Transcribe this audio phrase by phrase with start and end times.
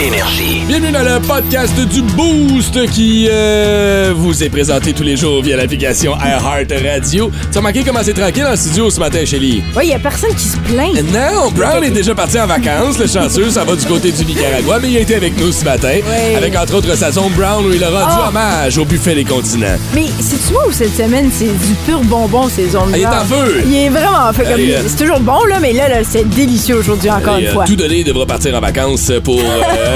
[0.00, 0.62] Énergie.
[0.68, 5.56] Bienvenue dans le podcast du Boost qui euh, vous est présenté tous les jours via
[5.56, 7.32] l'application iHeart Radio.
[7.50, 9.60] Tu as remarqué comment c'est tranquille en studio ce matin, Shelly?
[9.76, 10.94] Oui, il y a personne qui se plaint.
[11.12, 14.78] Non, Brown est déjà parti en vacances, le chanceux, ça va du côté du Nicaragua,
[14.80, 16.36] mais il a été avec nous ce matin, Oui.
[16.36, 18.28] avec entre autres sa zone Brown où il a rendu Oh.
[18.28, 19.76] hommage au buffet des continents.
[19.94, 23.24] Mais c'est-tu moi où cette semaine, c'est du pur bonbon, ces Ah, il est en
[23.24, 23.62] feu.
[23.66, 24.44] Il est vraiment en feu.
[24.44, 24.80] Comme euh.
[24.86, 27.64] C'est toujours bon, là, mais là, là c'est délicieux aujourd'hui, encore une euh, fois.
[27.64, 29.87] tout donné devra partir en vacances pour euh,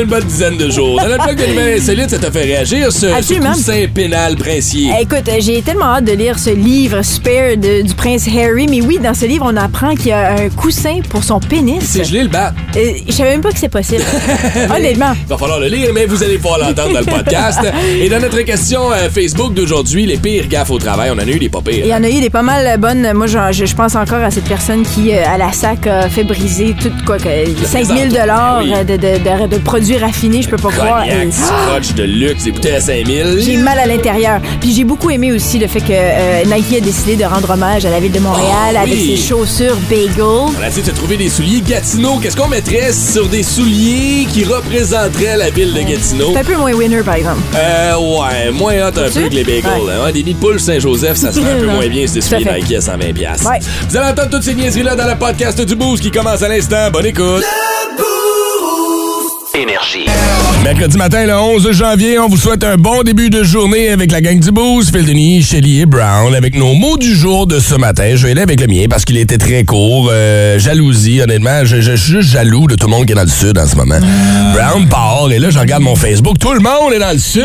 [0.00, 1.00] une bonne dizaine de jours.
[1.00, 1.40] Dans la plaque
[1.76, 3.06] insolite, ça t'a fait réagir, ce,
[3.52, 4.90] coussin pénal princier.
[4.98, 8.66] Eh, Écoute, euh, j'ai tellement hâte de lire ce livre Spare de- du prince Harry.
[8.68, 11.82] Mais oui, dans ce livre, on apprend qu'il y a un coussin pour son pénis.
[11.84, 12.52] C'est gelé le bat.
[12.76, 14.02] Euh, je savais même pas que c'est possible.
[14.76, 15.12] Honnêtement.
[15.22, 17.60] Il va falloir le lire, mais vous allez pouvoir l'entendre dans le podcast.
[18.00, 21.30] Et dans notre question euh, Facebook d'aujourd'hui, les pires gaffes au travail, on en a
[21.30, 21.84] eu des pas pires.
[21.84, 23.12] Il y en a eu des pas mal bonnes.
[23.14, 26.24] Moi, je, je pense encore à cette personne qui, euh, à la sac, a fait
[26.24, 27.28] briser tout, quoi, que
[27.64, 28.70] 5000 dollars Oui.
[28.84, 31.04] de, de, de- de produits raffinés, je peux pas croire.
[31.04, 33.38] Cognac, scotch de luxe, des bouteilles à 5000.
[33.40, 34.40] J'ai mal à l'intérieur.
[34.60, 37.84] Puis j'ai beaucoup aimé aussi le fait que euh, Nike a décidé de rendre hommage
[37.84, 39.16] à la ville de Montréal Oh, avec oui.
[39.16, 40.06] ses chaussures bagel.
[40.22, 42.18] On a essayé de se trouver des souliers Gatineau.
[42.22, 46.30] Qu'est-ce qu'on mettrait sur des souliers qui représenteraient la ville de Gatineau?
[46.32, 47.40] C'est un peu moins winner, par exemple.
[47.54, 49.64] Euh, ouais, moins hot un peu que les bagels.
[49.82, 49.92] Ouais.
[49.92, 50.04] hein.
[50.04, 52.44] Ouais, des nids de poule Saint-Joseph, ça serait un peu moins bien si à souliers
[52.44, 52.60] fait.
[52.60, 53.12] Nike à 120$.
[53.12, 53.48] piastres.
[53.50, 53.58] Ouais.
[53.88, 56.90] Vous allez entendre toutes ces niaiseries-là dans le podcast du Boost qui commence à l'instant.
[56.92, 57.44] Bonne écoute.
[59.56, 60.04] Énergie.
[60.62, 64.20] Mercredi matin, le 11 janvier, on vous souhaite un bon début de journée avec la
[64.20, 67.74] gang du Boost, Phil Denis, Shelly et Brown, avec nos mots du jour de ce
[67.74, 68.16] matin.
[68.16, 70.10] Je vais aller avec le mien parce qu'il était très court.
[70.12, 73.22] Euh, jalousie, honnêtement, je, je suis juste jaloux de tout le monde qui est dans
[73.22, 73.98] le sud en ce moment.
[74.52, 76.38] Brown part, et là, je regarde mon Facebook.
[76.38, 77.40] Tout le monde est dans le sud!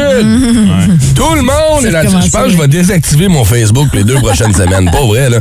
[1.16, 2.24] Tout le monde est dans le sud.
[2.26, 4.92] Je pense que je vais désactiver mon Facebook les deux prochaines semaines.
[4.92, 5.38] Pas vrai, là.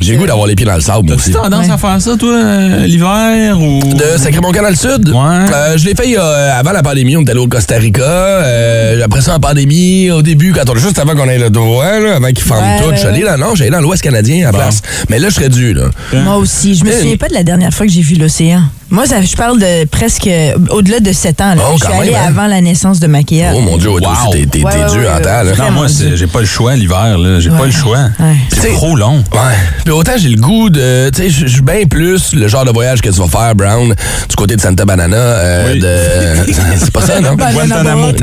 [0.00, 1.32] J'ai le goût d'avoir les pieds dans le sable, aussi.
[1.32, 3.80] T'as tendance à faire ça, toi, euh, l'hiver ou?
[3.94, 5.08] De Sacré-Mon-Camp dans le sud?
[5.08, 5.54] Ouais.
[5.54, 7.16] Euh, je l'ai fait euh, avant la pandémie.
[7.16, 8.02] On est allé au Costa Rica.
[8.02, 11.98] Euh, après ça, en pandémie, au début, quand on, juste avant qu'on ait le droit,
[11.98, 13.30] là, avant qu'ils ferment Ouais, tout, ouais, je suis allé ouais.
[13.30, 14.82] dans, non, j'allais dans l'Ouest canadien à la place.
[15.08, 15.90] Mais là, je serais dû, là.
[16.12, 16.74] Moi aussi.
[16.74, 18.62] Je me souviens pas de la dernière fois que j'ai vu l'océan.
[18.92, 21.54] Moi, ça, je parle de presque euh, au-delà de 7 ans.
[21.54, 21.62] Là.
[21.66, 22.26] Oh, je suis allée même, hein?
[22.28, 23.54] avant la naissance de Maquillage.
[23.56, 24.00] Oh mon Dieu, Wow.
[24.30, 25.52] t'es- t'es Ouais, t'es ouais, dur ouais, en temps, là.
[25.58, 27.40] Non, moi, j'ai pas le choix l'hiver, là.
[27.40, 28.10] J'ai pas le choix.
[28.20, 28.36] Ouais.
[28.50, 29.24] C'est trop long.
[29.32, 29.56] Ouais.
[29.82, 31.08] Puis autant j'ai le goût de.
[31.08, 33.94] Tu sais, je suis bien plus le genre de voyage que tu vas faire, Brown,
[34.28, 35.16] du côté de Santa Banana.
[35.16, 35.80] euh, Oui.
[35.80, 36.52] de...
[36.78, 37.34] C'est pas ça, non?
[37.34, 38.08] Guantanamo.
[38.12, 38.18] non,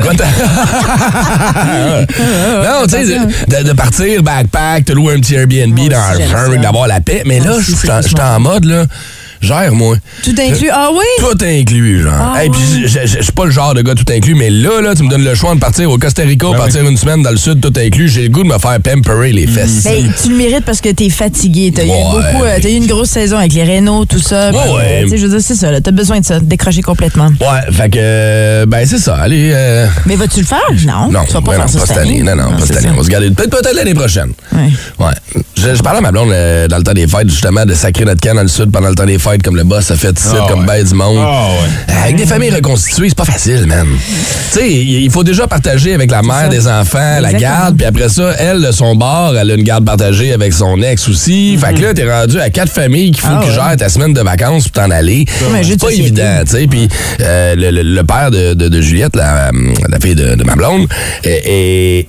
[2.84, 5.98] tu sais, de, de partir backpack, te louer un petit Airbnb Moi dans
[6.54, 7.22] un d'avoir la paix.
[7.26, 8.84] Mais là, je suis en mode, là,
[9.40, 9.96] gère, moi.
[10.22, 10.68] Tout inclus.
[10.72, 11.04] Ah oui?
[11.18, 12.12] Tout inclus, genre.
[12.36, 14.94] Ah Et puis, je suis pas le genre de gars tout inclus, mais là, là,
[14.94, 17.30] tu me donnes le choix de partir au Costa Rica, Ben partir une semaine dans
[17.30, 18.08] le sud, tout inclus.
[18.08, 19.84] J'ai le goût de me faire pamperer les fesses.
[19.84, 21.72] Ben, tu le mérites parce que t'es fatigué.
[21.74, 24.50] T'as eu beaucoup, euh, t'as eu une grosse saison avec les Renault, tout ça.
[24.50, 25.02] Ouais, Puis, ouais.
[25.04, 25.70] tu sais, Je veux dire, c'est ça.
[25.70, 27.28] là, T'as besoin de ça, de décrocher complètement.
[27.40, 29.16] Ouais, fait que, ben, c'est ça.
[29.16, 30.58] Allez, euh, Mais vas-tu le faire?
[30.86, 31.10] Non.
[31.10, 32.22] Non, tu vas pas ben faire non, ça pas cette année.
[32.22, 32.86] Non, non, pas c'est cette année.
[32.88, 32.92] ça.
[32.94, 34.32] On va se garder peut-être peut-être l'année prochaine.
[34.52, 34.70] Ouais.
[35.06, 35.42] Ouais.
[35.62, 38.06] Je, je parlais à ma blonde euh, dans le temps des fêtes, justement, de sacrer
[38.06, 40.18] notre camp dans le sud pendant le temps des fêtes, comme le boss a fait
[40.18, 40.66] ici, Ah comme ouais.
[40.66, 41.18] bail du monde.
[41.20, 41.94] Ah ouais.
[41.94, 43.86] Euh, Avec des familles reconstituées, c'est pas facile, man.
[44.52, 46.48] Tu sais, il faut déjà partager avec la mère ça.
[46.48, 49.84] des enfants la garde, puis après ça, elle, de son bord, elle a une garde
[49.84, 51.58] partagée avec son ex aussi.
[51.58, 53.28] Fait que là, t'es rendu à quatre familles qu'il faut.
[53.30, 53.54] Ah que tu ouais.
[53.56, 55.26] gères ta semaine de vacances pour t'en aller.
[55.62, 56.66] C'est pas évident, tu sais.
[56.68, 56.88] Puis
[57.20, 59.50] euh, le, le- le père de, de- de Juliette, la,
[59.90, 60.86] la fille de, de ma blonde,
[61.22, 61.42] est,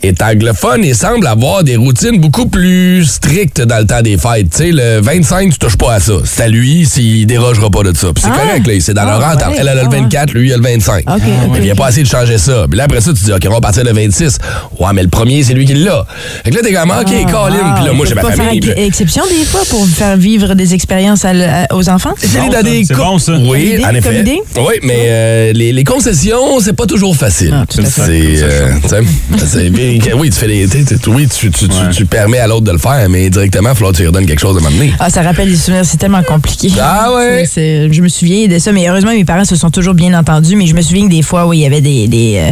[0.01, 4.17] est- est anglophone et semble avoir des routines beaucoup plus strictes dans le temps des
[4.17, 4.49] fêtes.
[4.51, 6.13] Tu sais, le 25, tu touches pas à ça.
[6.23, 8.07] C'est à lui s'il dérogera pas de ça.
[8.13, 8.37] Puis c'est Ah.
[8.45, 8.73] correct, là.
[8.79, 9.49] C'est dans leur Ah, entente.
[9.49, 9.55] ouais.
[9.59, 9.99] Elle, elle a le Ah, ouais.
[10.01, 11.03] 24, lui, il a le 25.
[11.09, 11.21] OK,
[11.51, 12.65] Mais il n'y a pas assez de changer ça.
[12.69, 14.37] Puis là, après ça, tu dis, OK, on va partir le 26.
[14.79, 16.05] Ouais, mais le premier, c'est lui qui l'a.
[16.43, 17.57] Fait que là, t'es comme, OK, Colin.
[17.63, 18.61] Ah, Puis là, moi, j'ai ma famille.
[18.61, 22.13] faire exception des fois pour faire vivre des expériences à l- à- aux enfants?
[22.21, 22.83] L'ai bon.
[22.87, 23.33] C'est co- bon, ça.
[23.33, 24.19] Oui, idée, en comme effet.
[24.21, 24.39] idée?
[24.57, 27.53] Oui, mais euh, les, les concessions, c'est pas toujours facile.
[27.53, 31.27] Ah, c'est, euh, tu sais, c'est bien- oui, tu fais les, tu sais, tu- oui,
[31.27, 31.89] tu, tu, tu- Ouais.
[31.95, 34.07] tu permets à l'autre de le faire, mais indirectement, il va falloir que tu lui
[34.07, 34.93] redonnes quelque chose à m'amener.
[34.99, 36.69] Ah, ça rappelle des souvenirs, c'est tellement compliqué.
[36.79, 37.45] Ah ouais?
[37.55, 40.67] Je me souviens de ça, mais heureusement, mes parents se sont toujours bien entendus, mais
[40.67, 42.07] je me souviens que des fois, oui, il y avait des.
[42.07, 42.51] des euh,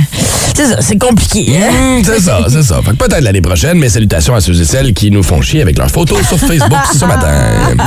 [0.56, 1.46] c'est ça, c'est compliqué.
[1.58, 1.98] hein?
[1.98, 2.82] Hum, c'est ça, c'est ça.
[2.84, 5.62] Fait que peut-être l'année prochaine, mais salutations à ceux et celles qui nous font chier
[5.62, 7.30] avec leurs photos sur Facebook ce matin.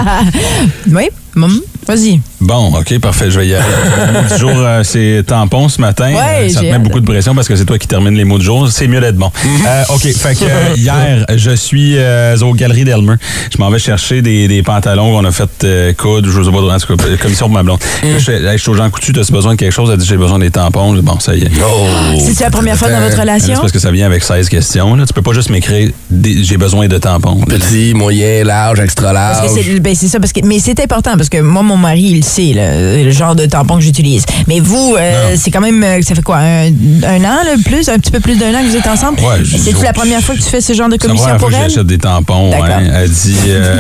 [0.91, 1.55] Oui, maman,
[1.87, 2.20] vas-y.
[2.40, 3.31] Bon, OK, parfait.
[3.31, 3.64] Je vais y aller.
[4.06, 6.12] Le mot du jour, euh, c'est tampon ce matin.
[6.12, 6.82] Ouais, Euh, ça te met hâte.
[6.82, 8.69] beaucoup de pression parce que c'est toi qui termine les mots du jour.
[8.70, 9.31] C'est mieux d'être bon.
[9.67, 13.14] Euh, OK, fait que euh, hier, je suis euh, aux Galeries d'Elmer.
[13.52, 16.58] Je m'en vais chercher des, des pantalons qu'on a fait euh, coudre, je sais pas,
[16.58, 17.79] en tout cas, commission pour ma blonde.
[18.02, 19.88] Je fais, Hey, je suis au Jean Coutu, t'as besoin de quelque chose?
[19.93, 20.96] Elle dit, j'ai besoin des tampons.
[20.96, 21.50] Je Bon, ça y est.
[21.64, 21.87] Oh!
[22.25, 23.55] C'est-tu la première fois dans votre C'est relation?
[23.61, 24.94] parce que ça vient avec 16 questions.
[24.96, 25.05] Là.
[25.06, 25.90] Tu peux pas juste m'écrire,
[26.23, 27.40] j'ai besoin de tampons.
[27.46, 29.38] Petit, moyen, large, extra large.
[29.40, 31.72] Parce que c'est ben, c'est ça, parce que, mais c'est important parce que moi, mon
[31.77, 34.25] mari, il sait, le genre de tampon que j'utilise.
[34.49, 37.89] Mais vous, euh, c'est quand même, euh, ça fait quoi, un, un an, là, plus,
[37.89, 39.19] un petit peu plus d'un an que vous êtes ensemble?
[39.21, 41.41] Ouais, C'est-tu la première fois que tu fais ce genre de C'est la commission première
[41.41, 41.71] fois pour que elle?
[41.71, 42.51] j'achète des tampons.
[42.51, 42.59] Ouais.
[42.95, 43.37] Elle dit.
[43.49, 43.77] euh,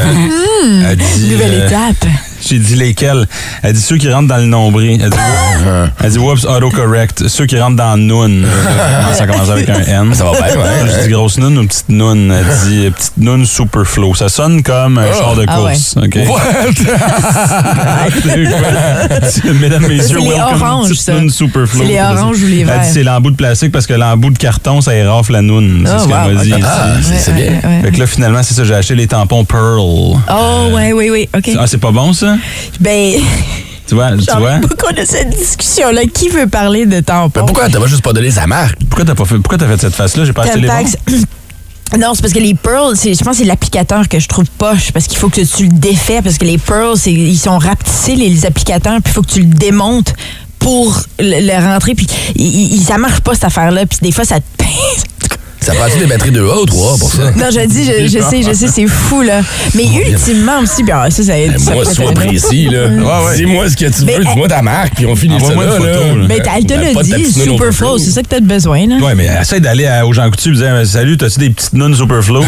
[0.90, 2.06] elle dit Nouvelle étape.
[2.46, 3.26] J'ai dit lesquels.
[3.62, 5.00] Elle dit ceux qui rentrent dans le nombril.
[5.02, 5.16] Elle dit,
[6.02, 7.28] elle dit whoops, autocorrect.
[7.28, 8.44] Ceux qui rentrent dans noun.
[8.44, 8.48] Euh,
[9.14, 10.14] Ça commence avec un N.
[10.14, 10.68] Ça va bien, ouais.
[10.96, 12.32] J'ai dit grosse noun ou petite noun?
[12.32, 14.14] Elle dit euh, petite noun super flow.
[14.14, 15.96] Ça sonne comme un char de Ah course.
[15.96, 16.18] OK?
[16.28, 16.40] What?
[19.60, 21.12] Mesdames, messieurs, C'est les welcome oranges, petite ça.
[21.14, 21.30] noun.
[21.30, 22.80] C'est les oranges ou les Elle verts?
[22.80, 25.82] dit c'est l'embout de plastique parce que l'embout de carton, ça érafle la noun.
[25.86, 26.54] C'est Ah, ce qu'elle wow, m'a dit.
[26.64, 27.44] Ah, c'est bien.
[27.44, 29.78] Ouais, ouais, Fait que là, finalement, c'est ça, j'ai acheté les tampons Pearl.
[29.80, 30.18] Oh,
[30.72, 31.50] ouais, oui, oui, OK.
[31.58, 32.31] Ah, c'est pas bon, ça?
[32.80, 33.14] Ben,
[33.86, 34.12] Tu vois?
[34.16, 34.58] Tu vois?
[34.58, 36.02] beaucoup de cette discussion-là.
[36.14, 37.40] Qui veut parler de tampon?
[37.40, 38.78] Mais pourquoi t'as pas juste pas donné sa marque?
[38.88, 40.24] Pourquoi t'as pas fait, pourquoi t'as fait cette face-là?
[40.24, 40.74] J'ai pas acheté les bons.
[41.98, 44.46] Non, c'est parce que les pearls, c'est- je pense que c'est l'applicateur que je trouve
[44.56, 47.58] poche parce qu'il faut que tu le défais parce que les pearls, c'est- ils sont
[47.58, 50.14] rapetissés, les, les applicateurs, puis il faut que tu le démontes
[50.58, 51.94] pour le, le rentrer.
[51.94, 52.06] Puis
[52.82, 53.84] ça marche pas cette affaire-là.
[53.84, 55.04] Puis des fois, ça te pince.
[55.62, 57.30] Ça prend-tu des batteries 2A ou 3 pour ça?
[57.36, 59.40] Non, je dis, je, je sais, je sais, c'est fou, là.
[59.74, 62.86] Mais ultimement aussi, bien, ça, ça, Ben, ça moi, peut être sois précis, là.
[62.88, 63.36] ouais.
[63.36, 65.78] Dis-moi ce que tu veux, dis-moi ta marque, puis on finit ça là.
[66.28, 68.96] Mais t'as- elle te Ben, de ta dit, Superflow, c'est ça que t'as besoin, là.
[68.96, 71.94] Ouais, mais essaye d'aller à- aux gens coutus et dire Salut, t'as-tu des petites nounes
[71.94, 72.42] Superflow?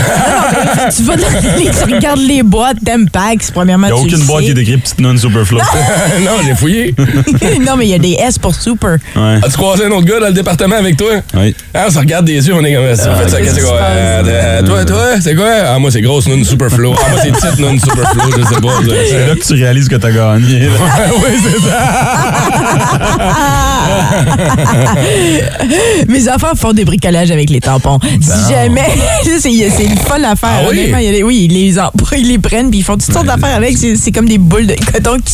[0.96, 1.22] tu vas dans
[1.58, 4.58] les, tu regardes les boîtes Tempax, premièrement, Il n'y a le aucune boîte qui est
[4.58, 5.58] écrite petite noune Superflow.
[5.58, 6.94] non, j'ai fouillé.
[7.66, 8.98] non, mais il y a des S pour super.
[9.16, 9.38] Ouais.
[9.42, 11.12] As-tu croisé un autre gars dans le département avec toi?
[11.34, 11.54] Oui.
[11.72, 13.03] Ah, on se regarde des yeux, on est comme ça.
[13.06, 13.64] On fait ça, qu'est-ce que?
[13.66, 15.50] Euh, toi, toi, c'est quoi?
[15.66, 16.94] Ah, moi, c'est grosse noune superflow.
[16.96, 18.68] Ah, moi, c'est petite noune superflow, je sais pas.
[19.08, 20.68] C'est là que tu réalises que t'as gagné.
[20.68, 21.78] oui, c'est ça.
[26.08, 27.98] Mes enfants font des bricolages avec les tampons.
[28.20, 28.88] Si jamais,
[29.40, 30.50] c'est une folle affaire.
[30.52, 30.78] Ah oui?
[30.78, 30.98] honnêtement.
[30.98, 33.12] Il y a des- oui, ils les, en- ils les prennent puis ils font toutes
[33.12, 33.76] sortes d'affaires avec.
[33.76, 35.32] C'est comme des boules de coton qui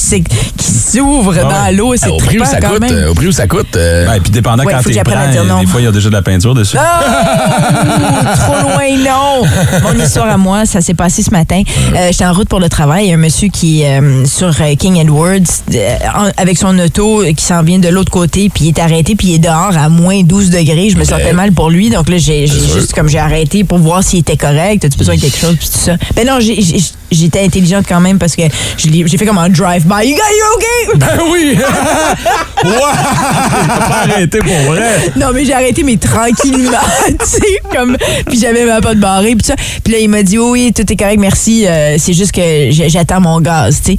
[0.63, 1.95] s'ouvrent dans l'eau.
[1.97, 2.95] C'est Ah, Au prix où ça quand coûte, même.
[2.95, 3.77] euh, au prix où ça coûte.
[3.77, 5.61] euh, Ouais, puis dépendant Ouais, quand dire non.
[5.61, 6.77] des fois, il y a déjà de la peinture dessus.
[6.79, 8.35] Ah!
[8.37, 9.43] trop loin, non!
[9.83, 11.63] Mon histoire à moi, ça s'est passé ce matin.
[11.95, 13.07] Euh, J'étais en route pour le travail.
[13.07, 15.39] Il y a un monsieur qui, euh, sur euh, King Edwards,
[15.75, 15.97] euh,
[16.37, 19.29] avec son auto, euh, qui s'en vient de l'autre côté, puis il est arrêté, puis
[19.29, 20.91] il est dehors à moins 12 degrés.
[20.91, 21.91] Je me sentais mal pour lui.
[21.91, 24.85] Donc là, j'ai juste comme j'ai arrêté pour voir s'il était correct.
[24.85, 25.97] As-tu besoin de quelque chose, puis tout ça?
[26.15, 28.43] Ben non, j'étais intelligente quand même parce que
[28.79, 30.07] j'ai fait comme un drive-by.
[30.09, 30.99] You got you okay?
[30.99, 31.57] Ben oui!
[32.63, 35.13] Pas arrêté pour vrai.
[35.17, 36.79] Non, mais j'ai arrêté, mais tranquillement,
[37.09, 37.97] tu sais, comme...
[38.27, 39.55] Puis j'avais ma pote barrée, puis ça.
[39.83, 41.67] Puis là, il m'a dit, oh oui, tout est correct, merci.
[41.67, 43.99] euh, c'est juste que j'attends mon gaz, tu sais.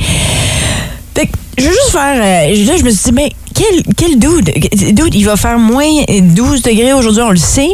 [1.16, 2.16] Fait que je veux juste faire...
[2.16, 3.32] euh, là, je me suis dit, mais
[3.62, 4.52] quel, quel dude?
[4.96, 7.70] Dude, il va faire moins 12 degrés aujourd'hui, on le sait.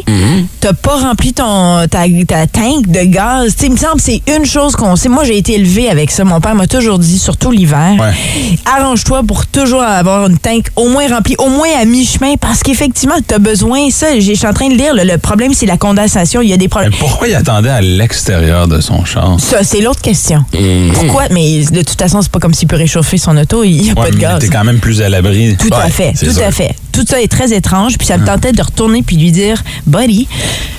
[0.60, 3.54] T'as pas rempli ton, ta, ta tank de gaz.
[3.58, 5.10] Sais, il me semble que c'est une chose qu'on sait.
[5.10, 6.24] Moi, j'ai été élevée avec ça.
[6.24, 8.58] Mon père m'a toujours dit, surtout l'hiver, Ouais.
[8.66, 13.16] arrange-toi pour toujours avoir une tank au moins remplie, au moins à mi-chemin, parce qu'effectivement,
[13.26, 16.42] t'as besoin, ça, je suis en train de lire, le, le problème, c'est la condensation.
[16.42, 16.94] Il y a des Mais problèmes.
[17.00, 19.38] pourquoi il attendait à l'extérieur de son char?
[19.40, 20.44] Ça, c'est l'autre question.
[20.54, 20.92] Mm.
[20.94, 21.24] Pourquoi?
[21.32, 23.94] Mais de toute façon, c'est pas comme s'il peut réchauffer son auto, il n'y a
[23.94, 24.40] Ouais, pas de mais gaz.
[24.40, 25.56] t'es quand même plus à l'abri.
[25.58, 26.44] Tout à Ouais, fait, c'est tout sûr.
[26.46, 26.72] à fait.
[26.92, 30.28] Tout ça est très étrange, puis ça me tentait de retourner puis lui dire, buddy,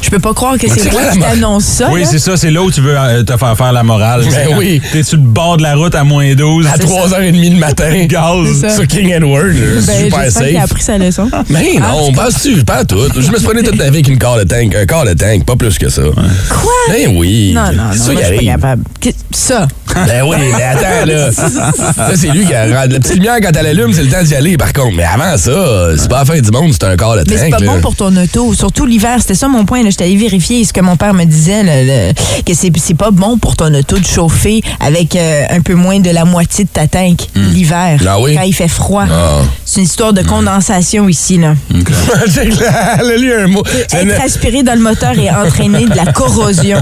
[0.02, 1.90] je peux pas croire que c'est la qui mo- t'annonce ça.
[1.93, 4.25] Oui, c'est ça, c'est là où tu veux euh, te faire faire la morale.
[4.28, 4.83] Ben oui.
[4.93, 6.67] T'es sur le bord de la route à moins 12.
[6.67, 8.05] À 3h30 le matin.
[8.09, 8.75] Gaz.
[8.75, 10.71] Sur King Edward, Ben, super j'espère qu'il a safe.
[10.73, 11.31] appris sa leçon.
[11.50, 12.99] Mais non, penses-tu, pas tout.
[13.14, 15.12] Je me suis prenais toute la vie avec une quart de tank, un quart de
[15.12, 16.02] tank, pas plus que ça.
[16.02, 16.73] Quoi?
[16.88, 17.52] Ben oui.
[17.55, 18.62] Non, non, non, C'est ça moi, qui je suis pas arrive.
[18.62, 18.83] capable.
[19.31, 19.69] Ça.
[19.95, 21.33] Ben oui, mais attends, là.
[21.33, 22.67] Ça, c'est lui qui a.
[22.67, 24.88] La petite lumière, quand elle allume, c'est le temps d'y aller, par contre.
[24.95, 27.50] Mais avant ça, c'est pas la fin du monde, c'est un corps de Mais c'est
[27.50, 27.59] tank.
[27.61, 27.73] pas là.
[27.75, 29.16] bon pour ton auto, surtout l'hiver.
[29.21, 29.83] C'était ça mon point.
[29.88, 32.12] J'étais allée vérifier ce que mon père me disait, le-
[32.45, 36.00] que c'est c'est pas bon pour ton auto de chauffer avec euh, un peu moins
[36.00, 38.35] de la moitié de ta tank l'hiver, Ah oui?
[38.35, 39.04] quand il fait froid.
[39.11, 39.40] Ah.
[39.64, 41.38] C'est une histoire de condensation ici.
[41.38, 41.54] Là.
[41.71, 43.62] Elle a lu un mot.
[43.92, 46.80] Être aspiré dans le moteur et entraîner de la corrosion.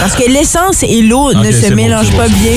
[0.00, 2.52] Parce que l'essence et l'eau ne se mélangent pas bien.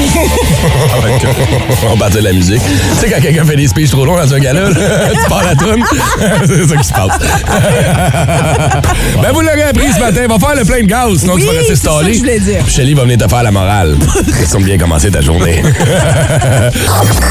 [1.92, 2.60] On partait de la musique.
[2.62, 4.70] Tu sais, quand quelqu'un fait des speeches trop longs dans un gala, là,
[5.12, 5.84] tu pars la toune?
[6.46, 7.18] c'est ça qui se passe.
[9.22, 10.26] ben, vous l'aurez appris ce matin.
[10.28, 12.14] Va faire le plein de gaz, sinon Oui, tu vas rester stallé.
[12.14, 12.68] je voulais dire.
[12.68, 13.96] Shelly va venir te faire la morale.
[14.38, 15.62] Question de bien commencer ta journée.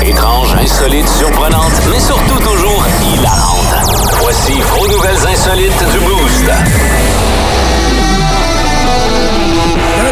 [0.06, 3.76] Étrange, insolite, surprenante, mais surtout toujours hilarante.
[4.22, 6.52] Voici vos nouvelles insolites du Boost.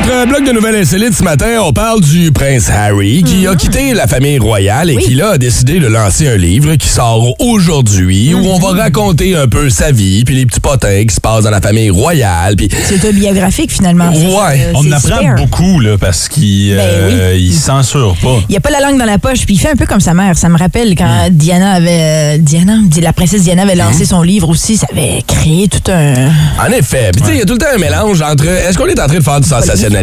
[0.08, 3.94] Notre bloc de nouvelles insolites ce matin, on parle du prince Harry qui a quitté
[3.94, 8.34] la famille royale et qui là a décidé de lancer un livre qui sort aujourd'hui
[8.34, 11.44] où on va raconter un peu sa vie puis les petits potins qui se passent
[11.44, 14.12] dans la famille royale puis C'est autobiographique finalement.
[14.14, 14.60] C'est- Ouais.
[14.68, 15.36] euh, On apprend super.
[15.36, 17.42] beaucoup, là, parce qu'il Ben euh, oui.
[17.48, 18.38] il censure pas.
[18.50, 20.14] Il a pas la langue dans la poche, puis il fait un peu comme sa
[20.14, 20.38] mère.
[20.38, 22.36] Ça me rappelle quand Diana avait.
[22.36, 26.14] euh, Diana, la princesse Diana avait lancé son livre aussi, ça avait créé tout un.
[26.60, 27.12] En effet.
[27.14, 29.00] Puis, tu sais, il y a tout le temps un mélange entre est-ce qu'on est
[29.00, 29.48] en train de faire du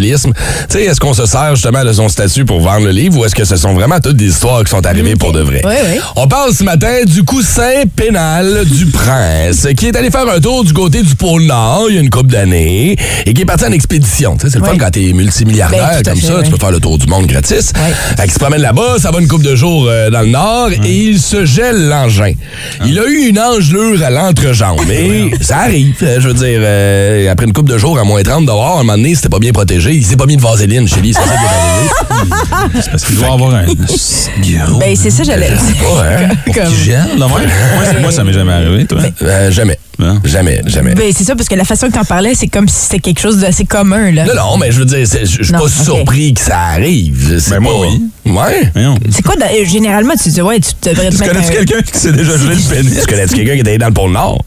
[0.00, 0.32] Tu
[0.68, 3.34] sais, est-ce qu'on se sert justement de son statut pour vendre le livre ou est-ce
[3.34, 5.60] que ce sont vraiment toutes des histoires qui sont arrivées pour de vrai?
[5.64, 6.00] Oui, oui.
[6.16, 10.64] On parle ce matin du coussin pénal du prince qui est allé faire un tour
[10.64, 12.96] du côté du pôle Nord il y a une couple d'années
[13.26, 14.36] et qui est parti en expédition.
[14.36, 14.70] Tu sais, c'est le Oui.
[14.70, 17.26] fun quand t'es multimilliardaire Ben, comme fait, ça, tu peux faire le tour du monde
[17.26, 17.72] gratis.
[18.16, 20.70] Fait qu'il se promène là-bas, ça va une couple de jours euh, dans le Nord
[20.72, 22.32] et il se gèle l'engin.
[22.84, 24.80] Il a eu une engelure à l'entrejambe.
[24.88, 25.94] Mais ça arrive.
[26.02, 28.80] euh, Je veux dire, euh, après une couple de jours à moins 30 dehors, à
[28.80, 29.81] un moment donné, c'était pas bien protégé.
[29.90, 31.12] Il s'est pas mis de vaseline chez lui.
[31.14, 32.80] C'est ça qui est arrivé.
[32.82, 33.64] C'est parce qu'il doit avoir un
[34.66, 34.78] gros.
[34.78, 35.58] Ben, c'est ça, j'allais dire.
[36.02, 36.28] Hein?
[36.54, 37.32] Comme- qui gèle, là, ouais.
[37.32, 39.00] moi, c'est- moi, ça m'est jamais arrivé, toi.
[39.22, 39.78] Euh, jamais.
[40.00, 40.20] Hein?
[40.24, 40.94] Jamais, jamais.
[40.94, 43.20] Ben, c'est ça, parce que la façon que t'en parlais, c'est comme si c'était quelque
[43.20, 44.24] chose d'assez commun, là.
[44.24, 47.40] Non, non, mais je veux dire, je suis pas surpris que ça arrive.
[47.50, 48.32] Ben, moi, pas- oui.
[48.32, 48.72] Ouais.
[49.10, 51.82] C'est quoi, dans- euh, généralement, tu dis, ouais, tu devrais te Tu connais-tu un- quelqu'un
[51.82, 53.00] qui s'est déjà gelé le pénis?
[53.00, 54.44] Tu connais-tu quelqu'un qui est allé dans le pôle Nord?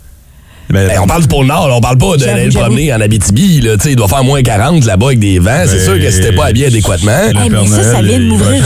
[0.69, 3.61] Ben, Hey, on parle du pôle Nord, on parle pas d'aller promener en Abitibi.
[3.61, 5.51] Là, Tu sais, il doit faire moins 40 là-bas avec des vents.
[5.67, 8.23] C'est Ben, sûr que t'es pas habillé adéquatement, Hey, Le mais ça, ça vient de
[8.25, 8.63] m'ouvrir.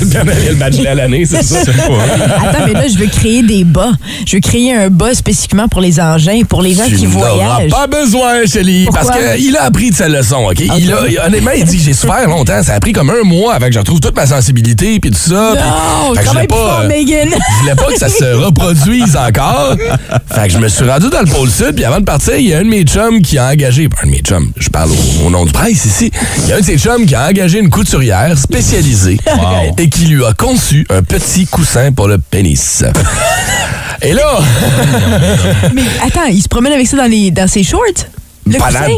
[0.00, 1.56] le Père Noël, le à l'année, c'est ça?
[1.64, 3.92] C'est pas- Attends, mais là, je veux créer des bas.
[4.26, 7.70] Je veux créer un bas spécifiquement pour les engins, pour les gens Tu qui voyagent.
[7.70, 10.60] pas besoin, Shelly, parce qu'il a appris de sa leçon, OK?
[10.60, 12.62] Il a, il- honnêtement, il dit j'ai souffert longtemps.
[12.62, 15.18] Ça a pris comme un mois avant que je retrouve toute ma sensibilité puis tout
[15.18, 15.54] ça.
[15.54, 17.28] Non, que je voulais plus fort, euh, Megan.
[17.30, 19.76] Je voulais pas que ça se reproduise encore.
[20.34, 22.48] Fait que je me suis rendu dans le pôle sud, puis avant de partir, il
[22.48, 23.88] y a un de mes chums qui a engagé.
[24.02, 26.10] Un de mes chums, je parle au, au nom du presse ici.
[26.38, 29.76] Il y a un de ses chums qui a engagé une couturière spécialisée Wow.
[29.78, 32.82] et qui lui a conçu un petit coussin pour le pénis.
[34.02, 34.40] Et là,
[35.74, 37.80] Mais attends, il se promène avec ça dans, les, dans ses shorts?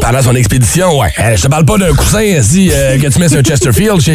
[0.01, 1.07] Pendant, son expédition, ouais.
[1.19, 3.91] Euh, je te parle pas d'un coussin si, euh, que tu mets sur un Chesterfield
[3.97, 3.99] là.
[4.03, 4.13] C'est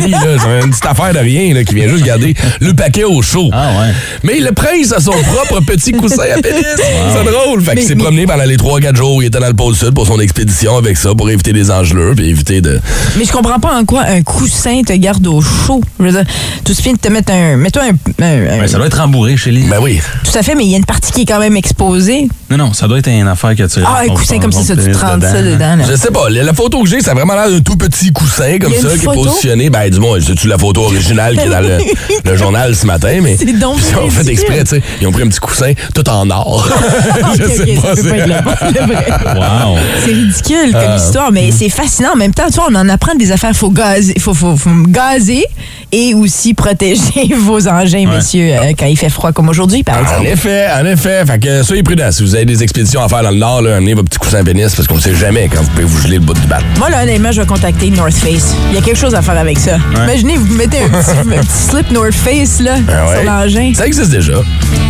[0.64, 3.48] une petite affaire de rien, là, qui vient juste garder le paquet au chaud.
[3.52, 3.92] Ah, ouais.
[4.22, 6.62] Mais le prince a son propre petit coussin à pénis.
[6.76, 7.62] C'est drôle.
[7.62, 9.22] Fait qu'il s'est mais- promené pendant les 3-4 jours.
[9.22, 12.14] Il était dans le pôle sud pour son expédition avec ça, pour éviter des engelures
[12.14, 12.80] puis éviter de.
[13.16, 15.80] Mais je comprends pas en quoi un coussin te garde au chaud.
[15.98, 16.24] Je veux dire,
[16.64, 17.56] tout suffit de te mettre un.
[17.56, 18.24] Mets-toi un.
[18.24, 19.62] un- un- ça doit être rembourré lui.
[19.64, 20.00] Ben oui.
[20.30, 22.28] Tout à fait, mais il y a une partie qui est quand même exposée.
[22.52, 23.80] Non, non, ça doit être une affaire que tu.
[23.84, 25.76] Ah, un coussin comme c'est ça, tu te rentres ça dedans.
[25.76, 25.84] là.
[25.88, 26.28] Je sais pas.
[26.28, 28.76] La, la photo que j'ai, ça a vraiment l'air d'un tout petit coussin comme Il
[28.76, 29.24] y a ça une qui est photo?
[29.24, 29.70] positionné.
[29.70, 31.78] Ben, du moins, c'est-tu la photo originale qui est dans le,
[32.30, 33.36] le journal ce matin, mais.
[33.36, 34.30] C'est donc Ils ont fait ridicule.
[34.30, 34.82] exprès, tu sais.
[35.00, 36.68] Ils ont pris un petit coussin tout en or.
[37.38, 37.88] je Ok, sais ok, pas.
[37.88, 38.26] ça peut c'est- pas être
[38.74, 39.06] le, le vrai.
[39.36, 39.76] Wow.
[40.04, 40.96] C'est ridicule comme Ah.
[40.96, 41.52] histoire, mais Mm.
[41.58, 42.10] c'est fascinant.
[42.14, 43.54] En même temps, tu vois, on en apprend des affaires.
[43.54, 45.44] Faut gazer, faut, faut, faut gazer
[45.90, 47.02] et aussi protéger
[47.38, 50.26] vos engins, messieurs, euh, quand il fait froid comme aujourd'hui, par En exemple.
[50.26, 51.24] effet, en effet.
[51.26, 52.10] Fait que soyez prudents.
[52.12, 54.42] Si vous avez des expéditions à faire dans le Nord, là, amenez votre petit coussin
[54.42, 56.58] pénis parce qu'on sait jamais quand vous pouvez vous geler le bout du bat.
[56.78, 58.54] Moi, là, honnêtement, je vais contacter North Face.
[58.70, 59.76] Il y a quelque chose à faire avec ça.
[59.94, 63.14] Imaginez, vous mettez un petit, un petit slip North Face là, Ah ouais.
[63.16, 63.72] sur l'engin.
[63.76, 64.32] Ça existe déjà.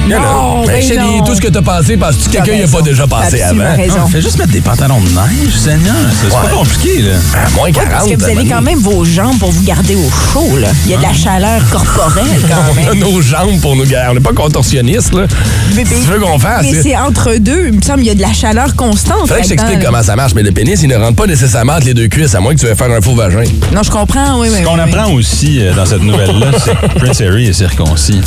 [0.06, 0.22] Il y en a.
[0.22, 1.24] Non, Ben, ben Chélie, non.
[1.24, 3.76] tout ce que t'as passé, penses-tu que quelqu'un n'y a pas déjà passé absolument avant?
[3.76, 3.94] raison.
[4.04, 5.94] Ah, fais juste mettre des pantalons de neige, Seigneur.
[6.20, 6.42] C'est Ouais.
[6.42, 7.14] pas compliqué, là.
[7.46, 7.90] À moins 40.
[7.90, 10.56] Parce que vous avez quand même vos jambes pour vous garder au chaud.
[10.56, 10.68] Là.
[10.86, 12.98] Il y a de la chaleur corporelle quand On a même.
[13.00, 14.08] nos jambes pour nous garder.
[14.10, 15.26] On n'est pas contorsionnistes, là.
[15.74, 16.62] Mais, tu veux qu'on fasse?
[16.70, 17.66] mais c'est entre deux.
[17.68, 19.20] Il me semble qu'il y a de la chaleur constante.
[19.20, 21.74] Faudrait que je t'explique comment ça marche, mais le pénis, il ne rentre pas nécessairement
[21.74, 23.42] entre les deux cuisses, à moins que tu veuilles faire un faux vagin.
[23.74, 24.40] Non, je comprends.
[24.40, 24.92] Oui, oui, Ce qu'on oui, oui.
[24.92, 28.20] apprend aussi euh, dans cette nouvelle-là, c'est que Prince Harry est circoncis.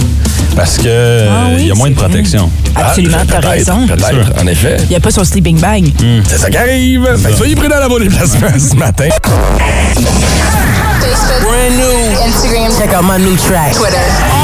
[0.55, 2.49] Parce que euh, Ah oui, il y a moins de protection.
[2.75, 3.87] Absolument, Ah, t'as raison.
[3.87, 4.77] Peut-être, en effet.
[4.83, 5.91] Il n'y a pas son sleeping bag.
[6.27, 7.05] C'est ça qui arrive.
[7.17, 9.09] Fait que soyez prudents dans vos déplacements ce matin.
[12.25, 12.71] Instagram.
[12.77, 13.73] Check out my new track.
[13.73, 14.34] Twitter.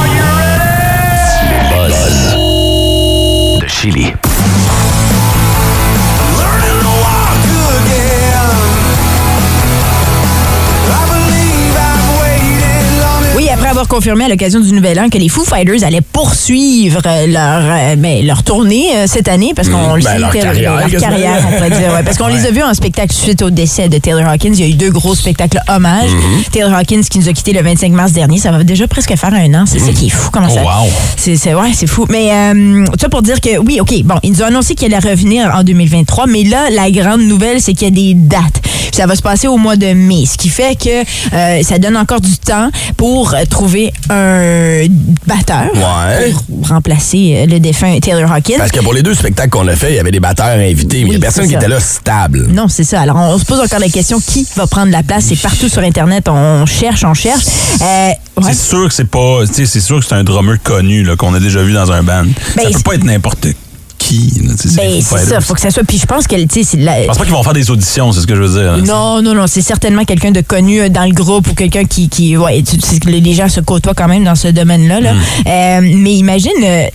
[3.82, 4.14] Chili.
[13.72, 17.62] Avoir confirmé à l'occasion du Nouvel An que les Foo Fighters allaient poursuivre euh, leur,
[17.64, 20.44] euh, ben, leur tournée euh, cette année, parce qu'on Mm, le ben, sait, leur Taylor-
[20.54, 21.02] carrière, leur quasiment.
[21.12, 21.94] carrière, on pourrait dire.
[21.94, 24.52] ouais, parce qu'on les a vus en spectacle suite au décès de Taylor Hawkins.
[24.54, 26.10] Il y a eu deux gros spectacles hommages.
[26.12, 26.50] Mm-hmm.
[26.52, 28.38] Taylor Hawkins qui nous a quittés le 25 mars dernier.
[28.40, 29.64] Ça va déjà presque faire un an.
[29.66, 30.30] C'est ça qui est fou.
[30.32, 30.62] Comment ça?
[30.64, 30.90] Oh, wow.
[31.18, 32.06] C'est, c'est, ouais, c'est fou.
[32.10, 35.10] Mais euh, ça pour dire que, oui, OK, bon, ils nous ont annoncé qu'il allait
[35.10, 38.62] revenir en 2023, mais là, la grande nouvelle, c'est qu'il y a des dates.
[38.62, 40.90] Puis ça va se passer au mois de mai, ce qui fait que
[41.34, 44.88] euh, ça donne encore du temps pour euh, trouver un
[45.28, 46.34] batteur Ouais.
[46.50, 48.56] pour remplacer euh, le défunt Taylor Hawkins.
[48.58, 50.98] Parce que pour les deux spectacles qu'on a fait, il y avait des batteurs invités,
[50.98, 52.48] mais il n'y Oui, a personne qui était là stable.
[52.48, 53.02] Non, c'est ça.
[53.02, 55.26] Alors, on, se pose encore la question qui va prendre la place?
[55.26, 56.28] C'est partout sur Internet.
[56.28, 57.44] On cherche, on cherche.
[57.82, 58.16] Euh, ouais.
[58.48, 59.42] C'est sûr que c'est pas.
[59.46, 62.02] tu sais, C'est sûr que c'est un drummer connu qu'on a déjà vu dans un
[62.02, 62.26] band.
[62.56, 63.46] Ben, ça peut pas être n'importe
[64.16, 64.42] qui.
[64.42, 65.42] Ben, c'est ça.
[65.42, 65.84] Faut que ça soit.
[65.84, 68.12] Puis je pense que, tu sais, la- Je pense pas qu'ils vont faire des auditions,
[68.12, 68.72] c'est ce que je veux dire.
[68.74, 68.82] hein.
[68.86, 72.10] Non, non, non, c'est certainement quelqu'un de connu euh, dans le groupe ou quelqu'un qui,
[72.10, 72.78] qui ouais, tu-
[73.10, 75.00] les gens se côtoient quand même dans ce domaine-là.
[75.14, 75.18] Hmm.
[75.48, 76.86] Euh, mais imagine euh,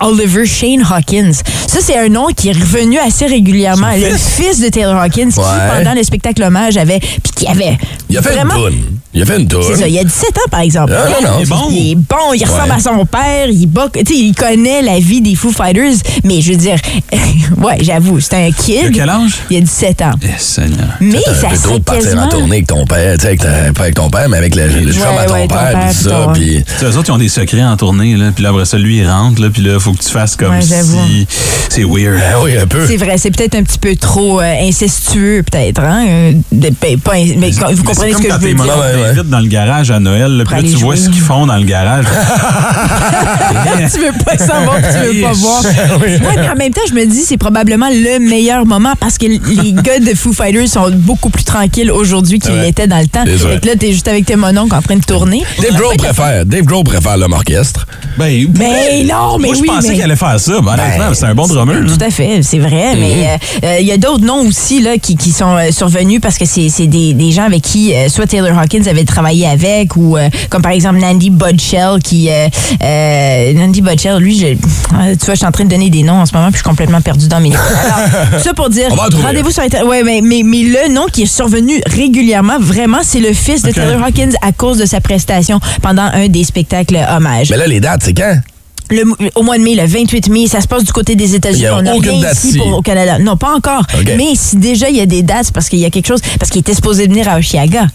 [0.00, 1.32] Oliver Shane Hawkins.
[1.66, 3.90] Ça, c'est un nom qui est revenu assez régulièrement.
[3.92, 4.60] Son Le fils?
[4.60, 5.40] de Taylor Hawkins, qui
[5.76, 7.76] pendant le spectacle hommage avait, puis qui avait
[8.08, 8.66] Il a fait vraiment.
[8.68, 8.99] une.
[9.12, 9.62] Il a fait une toune.
[9.66, 10.92] C'est ça, il a 17 ans, par exemple.
[10.96, 11.68] Ah, non, non, Il est bon.
[11.70, 12.76] Il est bon, il ressemble Ouais.
[12.76, 16.56] à son père, il, bat, il connaît la vie des Foo Fighters, mais je veux
[16.58, 16.76] dire,
[17.58, 18.76] ouais, j'avoue, c'est un kid.
[18.82, 19.32] Il a quel âge?
[19.50, 20.12] Il a 17 ans.
[20.22, 20.86] Eh, Seigneur.
[21.00, 22.22] Mais ça trop serait de partir quasiment...
[22.24, 23.36] en tournée avec ton père, tu sais,
[23.74, 25.88] pas avec ton père, mais avec le, le chum à ton ouais, ton père, puis
[25.88, 26.64] puis ça, puis...
[26.64, 28.78] Tu sais, eux autres, ils ont des secrets en tournée, là, puis là, après ça,
[28.78, 31.26] lui, il rentre, là, puis là, faut que tu fasses comme Ouais, si...
[31.68, 32.20] C'est weird.
[32.32, 32.84] Ah oui, un peu.
[32.86, 35.80] C'est vrai, c'est peut-être un petit peu trop euh, incestueux, peut-être.
[35.80, 36.04] Hein?
[36.08, 38.64] Euh, de- ben, pas in- mais vous comprenez ce que je veux dire.
[39.00, 39.14] Ouais.
[39.14, 41.56] t'invitent dans le garage à Noël, là, puis là, tu vois ce qu'ils font dans
[41.56, 42.04] le garage.
[43.92, 45.62] tu veux pas savoir, tu veux pas voir.
[46.00, 49.26] Ouais, mais en même temps, je me dis, c'est probablement le meilleur moment parce que
[49.26, 52.62] les gars de Foo Fighters sont beaucoup plus tranquilles aujourd'hui qu'ils Ouais.
[52.62, 53.24] l'étaient dans le temps.
[53.24, 55.42] Fait que là, t'es juste avec tes mononcles en train de tourner.
[55.60, 57.86] Dave Grohl préfère, Dave Grohl préfère l'homme orchestre.
[58.18, 60.60] Ben, Mais non, mais Moi, je oui, pensais mais- qu'il allait faire ça.
[60.60, 60.76] Ben,
[61.14, 61.86] c'est un bon drummer.
[61.86, 62.94] Tout à fait, c'est vrai.
[62.96, 66.20] Mais euh, euh, il y a d'autres noms aussi là, qui, qui sont euh, survenus
[66.20, 69.46] parce que c'est c'est des, des gens avec qui euh, soit Taylor Hawkins avait travaillé
[69.46, 72.28] avec ou euh, comme par exemple Nandy Budshell qui...
[72.30, 72.48] euh,
[72.82, 74.56] euh, Nandy Budshell, lui, je, euh,
[75.18, 76.58] tu vois, je suis en train de donner des noms en ce moment puis je
[76.58, 77.56] suis complètement perdu dans mes noms.
[77.58, 79.88] Alors, ça pour dire, rendez-vous sur Internet.
[79.88, 83.70] Ouais, mais, mais, mais le nom qui est survenu régulièrement, vraiment, c'est le fils de.
[83.70, 87.50] Taylor Hawkins à cause de sa prestation pendant un des spectacles hommages.
[87.50, 88.38] Mais là, les dates, c'est quand?
[88.90, 89.04] Le-
[89.36, 91.66] au mois de mai, le 28 mai, ça se passe du côté des États-Unis.
[91.66, 93.18] A On n'a aucune rien date ici pour, au Canada.
[93.18, 93.82] Non, pas encore.
[94.16, 96.50] Mais si déjà il y a des dates, parce qu'il y a quelque chose, parce
[96.50, 97.86] qu'il était supposé venir à Oshiaga.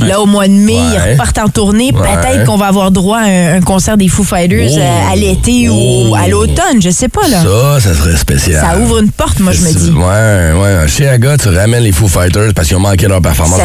[0.00, 0.80] Là, au mois de mai, Ouais.
[1.06, 1.92] ils repartent en tournée.
[1.92, 2.00] Ouais.
[2.00, 4.78] Peut-être qu'on va avoir droit à un, un concert des Foo Fighters Oh.
[4.78, 6.08] euh, à l'été Oh.
[6.10, 6.80] ou à l'automne.
[6.80, 7.42] Je sais pas, là.
[7.42, 8.60] Ça, ça serait spécial.
[8.64, 9.90] Ça ouvre une porte, moi, je me dis.
[9.90, 10.88] Ouais, ouais.
[10.88, 13.60] Chez Aga, tu ramènes les Foo Fighters parce qu'ils ont manqué leur performance.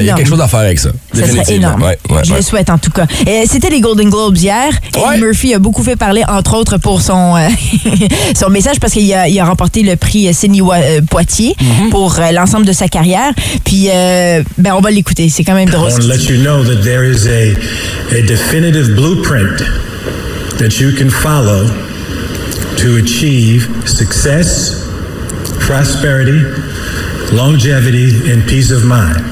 [0.00, 0.90] Il y a quelque chose à faire avec ça.
[1.14, 1.84] Ça serait énorme.
[2.24, 3.06] Je le souhaite en tout cas.
[3.28, 4.70] Euh, C'était les Golden Globes hier.
[4.94, 7.48] Eddie Murphy a beaucoup fait parler, entre autres, pour son, euh,
[8.36, 11.90] son message parce qu'il a, il a remporté le prix Sidney Wa- euh, Poitiers Mm-hmm.
[11.90, 13.32] pour euh, l'ensemble de sa carrière.
[13.64, 15.28] Puis, euh, ben, on va l'écouter.
[15.28, 15.90] C'est quand même I drôle.
[15.90, 17.52] want to let you know that there is a,
[18.16, 19.62] a definitive blueprint
[20.58, 21.66] that you can follow
[22.76, 24.72] to achieve success,
[25.60, 26.40] prosperity,
[27.32, 29.22] longevity, and peace of mind.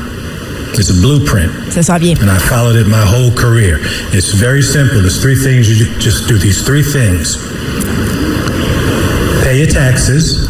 [0.79, 1.53] It's a blueprint.
[1.73, 2.17] Ça bien.
[2.21, 3.79] And I followed it my whole career.
[4.13, 5.01] It's very simple.
[5.01, 6.39] There's three things you just do.
[6.39, 7.37] These three things.
[9.43, 10.49] Pay your taxes.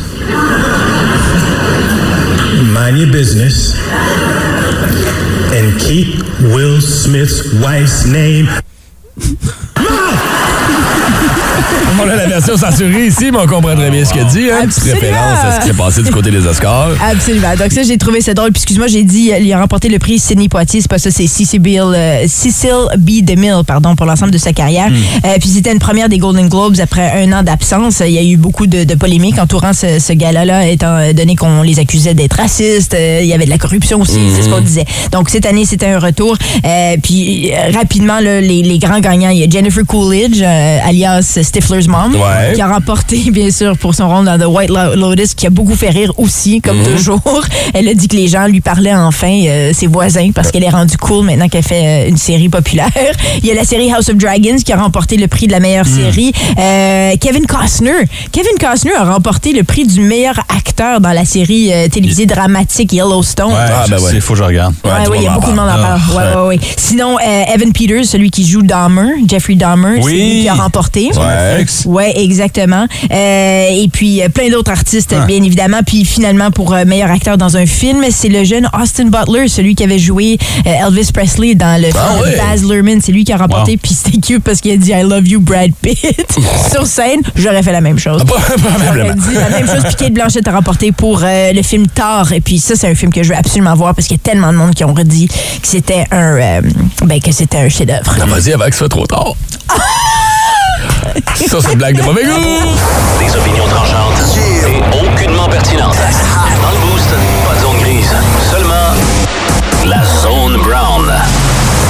[2.72, 3.74] Mind your business.
[5.52, 8.46] And keep Will Smith's wife's name
[12.02, 14.50] On a la version censurée ici, mais on comprend très bien ce qu'il dit.
[14.50, 14.66] Hein?
[14.66, 15.00] Petite Absolument.
[15.00, 16.90] référence à ce qui s'est passé du côté des Oscars.
[17.02, 17.54] Absolument.
[17.58, 18.52] Donc ça, j'ai trouvé ça drôle.
[18.52, 20.80] Puis excuse-moi, j'ai dit, il a remporté le prix Sidney Poitier.
[20.80, 23.22] C'est pas ça, c'est Cecil, euh, Cecil B.
[23.22, 24.88] DeMille, pardon, pour l'ensemble de sa carrière.
[25.24, 28.02] Euh, puis c'était une première des Golden Globes après un an d'absence.
[28.04, 31.62] Il y a eu beaucoup de, de polémiques entourant ce, ce gala-là, étant donné qu'on
[31.62, 32.94] les accusait d'être racistes.
[32.94, 34.84] Euh, il y avait de la corruption aussi, c'est ce qu'on disait.
[35.12, 36.36] Donc cette année, c'était un retour.
[36.64, 41.88] Euh, puis rapidement, là, les, les grands gagnants, il y a Jennifer Coolidge, alias Stifler's
[41.90, 42.55] mom, Ouais.
[42.55, 45.50] qui a remporté, bien sûr, pour son rôle dans The White Lo- Lotus, qui a
[45.50, 47.20] beaucoup fait rire aussi, comme toujours.
[47.74, 50.70] Elle a dit que les gens lui parlaient enfin, euh, ses voisins, parce qu'elle est
[50.70, 52.88] rendue cool maintenant qu'elle fait euh, une série populaire.
[53.42, 55.61] Il y a la série House of Dragons qui a remporté le prix de la
[55.61, 56.33] meilleure série.
[56.59, 58.07] Euh, Kevin Costner.
[58.33, 62.92] Kevin Costner a remporté le prix du meilleur acteur dans la série euh, télévisée dramatique
[62.92, 63.48] Yellowstone.
[63.48, 64.11] Ouais, Ah, ben je ouais.
[64.12, 64.74] sais, faut que je regarde.
[64.85, 66.00] Ouais, Ouais, oui, il y a beaucoup de monde en parle.
[66.14, 66.35] parle.
[66.37, 66.61] Ouais, ouais, ouais.
[66.76, 70.12] Sinon, euh, Evan Peters, celui qui joue Dahmer, Jeffrey Dahmer, c'est Oui.
[70.35, 71.11] lui qui a remporté.
[71.16, 71.61] Ouais.
[71.87, 72.87] Ouais, exactement.
[73.11, 75.24] Euh, et puis euh, plein d'autres artistes, Ah.
[75.26, 75.80] bien évidemment.
[75.87, 79.74] Puis finalement, pour euh, meilleur acteur dans un film, c'est le jeune Austin Butler, celui
[79.74, 82.37] qui avait joué Elvis Presley dans le film ouais.
[82.37, 83.00] Baz Luhrmann.
[83.00, 83.72] C'est lui qui a remporté.
[83.72, 83.78] Wow.
[83.83, 85.98] Puis c'était cute parce qu'il a dit I love you, Brad Pitt.
[86.72, 88.22] Sur scène, j'aurais fait la même chose.
[88.26, 89.14] J'aurais Probablement.
[89.14, 89.83] dit la même chose.
[89.85, 92.33] Puis Kate Blanchett a remporté pour euh, le film Thor.
[92.33, 94.22] Et puis ça, c'est un film que je veux absolument voir parce qu'il y a
[94.30, 95.35] tellement de monde qui ont redit que
[95.68, 96.61] c'était un, euh,
[97.04, 98.16] ben, que c'était un chef-d'œuvre.
[98.20, 99.35] Ah, Vas-y avant que ce soit trop tard.
[101.35, 102.31] Ça, c'est une blague de mauvais goût.
[103.18, 105.96] Des opinions tranchantes et aucunement pertinentes.
[106.62, 107.09] Dans le boost,
[107.48, 108.12] pas de zone grise,
[108.50, 108.94] seulement
[109.87, 111.12] la zone brown.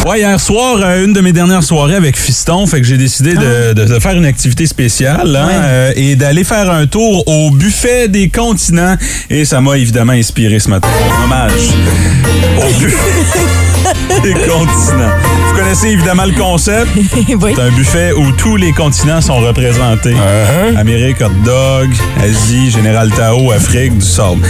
[0.06, 3.34] Ouais, hier soir, euh, une de mes dernières soirées avec Fiston, fait que j'ai décidé
[3.34, 7.50] de, de- de faire une activité spéciale hein, euh, et d'aller faire un tour au
[7.50, 8.96] buffet des continents.
[9.28, 10.88] Et ça m'a évidemment inspiré ce matin.
[11.22, 11.52] Hommage
[12.58, 15.12] au buffet des continents.
[15.60, 16.88] Vous connaissez évidemment le concept.
[16.96, 17.52] oui.
[17.54, 20.16] C'est un buffet où tous les continents sont représentés.
[20.74, 24.40] Amérique, hot dog, Asie, Général Tao, Afrique, du sable.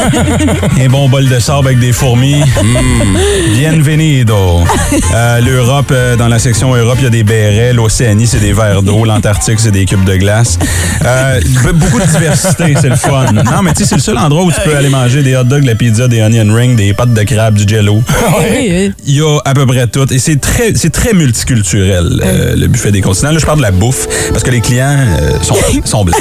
[0.80, 2.40] Un bon bol de sable avec des fourmis.
[2.40, 3.56] Mm.
[3.56, 4.62] Bienvenido.
[5.14, 7.72] Euh, L'Europe, euh, dans la section Europe, il y a des bérets.
[7.72, 9.04] L'Océanie, c'est des verres d'eau.
[9.04, 10.58] L'Antarctique, c'est des cubes de glace.
[11.04, 11.40] Euh,
[11.72, 13.32] beaucoup de diversité, c'est le fun.
[13.32, 15.44] Non, mais tu sais, c'est le seul endroit où tu peux aller manger des hot
[15.44, 18.02] dogs, de la pizza, des onion rings, des pâtes de crabe, du jello.
[18.38, 18.92] Oui, oui.
[19.06, 20.12] Il y a à peu près tout.
[20.12, 23.30] Et c'est très, c'est très multiculturel, euh, le buffet des continents.
[23.30, 26.18] Là, je parle de la bouffe, parce que les clients euh, sont, sont blancs.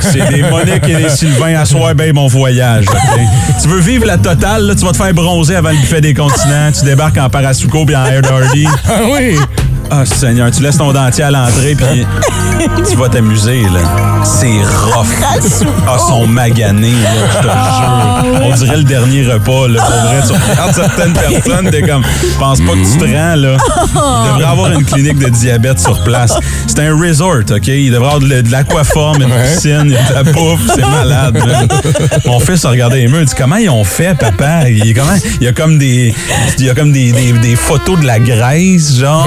[0.00, 2.86] c'est des Monique et des Sylvain à soir, ben bon voyage.
[3.60, 6.14] tu veux vivre la totale, là, tu vas te faire bronzer avant le buffet des
[6.14, 6.72] continents.
[6.72, 8.66] Tu débarques en parasuco puis en Air Dardy.
[8.86, 9.36] Ah oui.
[9.90, 12.06] Ah, Seigneur, tu laisses ton dentier à l'entrée, puis
[12.90, 13.80] tu vas t'amuser, là.
[14.24, 15.06] C'est rough.
[15.86, 18.40] Ah, sont maganés, là, je te jure.
[18.44, 19.80] On dirait le dernier repas, là.
[19.82, 23.36] Pour vrai, tu regardes certaines personnes, t'es comme, je pense pas que tu te rends,
[23.36, 23.56] là.
[23.94, 26.34] Il devrait avoir une clinique de diabète sur place.
[26.66, 27.66] C'est un resort, OK?
[27.68, 31.62] Il devrait avoir de, de l'aquaforme, une piscine, de la bouffe, c'est malade, là.
[32.26, 34.68] Mon fils a regardé les murs, il dit, comment ils ont fait, papa?
[34.68, 36.14] Il, est comment, il y a comme des,
[36.58, 39.26] il y a comme des, des, des photos de la Grèce, genre.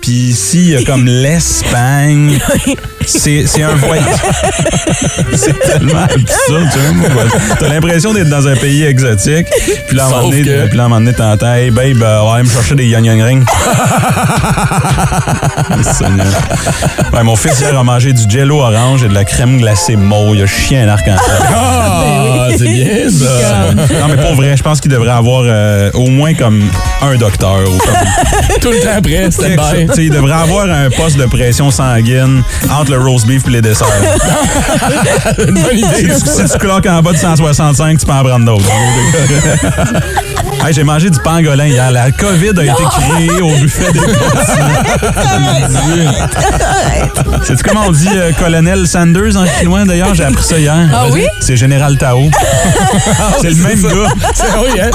[0.01, 2.39] Puis ici, il y a comme l'Espagne.
[3.05, 4.05] C'est c'est un voyage.
[5.35, 7.23] c'est tellement absurde, tu vois.
[7.59, 9.47] T'as l'impression d'être dans un pays exotique.
[9.87, 11.71] Puis là, à un moment donné, que- puis là, à un moment donné, t'entends, hey
[11.71, 13.45] babe, euh, on va aller me chercher des yang yang rings.
[17.13, 20.35] Ouais, mon fils hier a mangé du jello orange et de la crème glacée mauve.
[20.35, 21.37] Il a chié un arc-en-ciel.
[21.53, 23.73] Ah, c'est bien ça.
[23.73, 26.63] Non, mais pour vrai, je pense qu'il devrait avoir euh, au moins comme
[27.01, 30.89] un docteur ou comme Tout le temps après, c'était quelque Tu Il devrait avoir un
[30.89, 33.87] poste de pression sanguine entre le roast beef et les desserts.
[35.37, 36.13] Une bonne si, idée.
[36.13, 38.65] tu, si tu cloques en bas de 165, tu peux en prendre d'autres.
[40.63, 41.89] Hey, J'ai mangé du pangolin hier.
[41.89, 43.99] La COVID a été créée au buffet des.
[47.43, 50.13] Sais-tu comment on dit euh, colonel Sanders en chinois d'ailleurs?
[50.13, 50.75] J'ai appris ça hier.
[50.93, 51.25] Ah oui?
[51.39, 52.29] C'est général Tao.
[53.41, 54.11] c'est le même gars.
[54.35, 54.91] C'est oui, hein?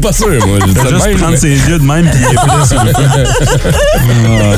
[0.00, 0.58] Pas sûr, moi.
[0.64, 2.68] Je juste même, prendre mais- ses yeux de même puis il est plus
[4.30, 4.56] Ah.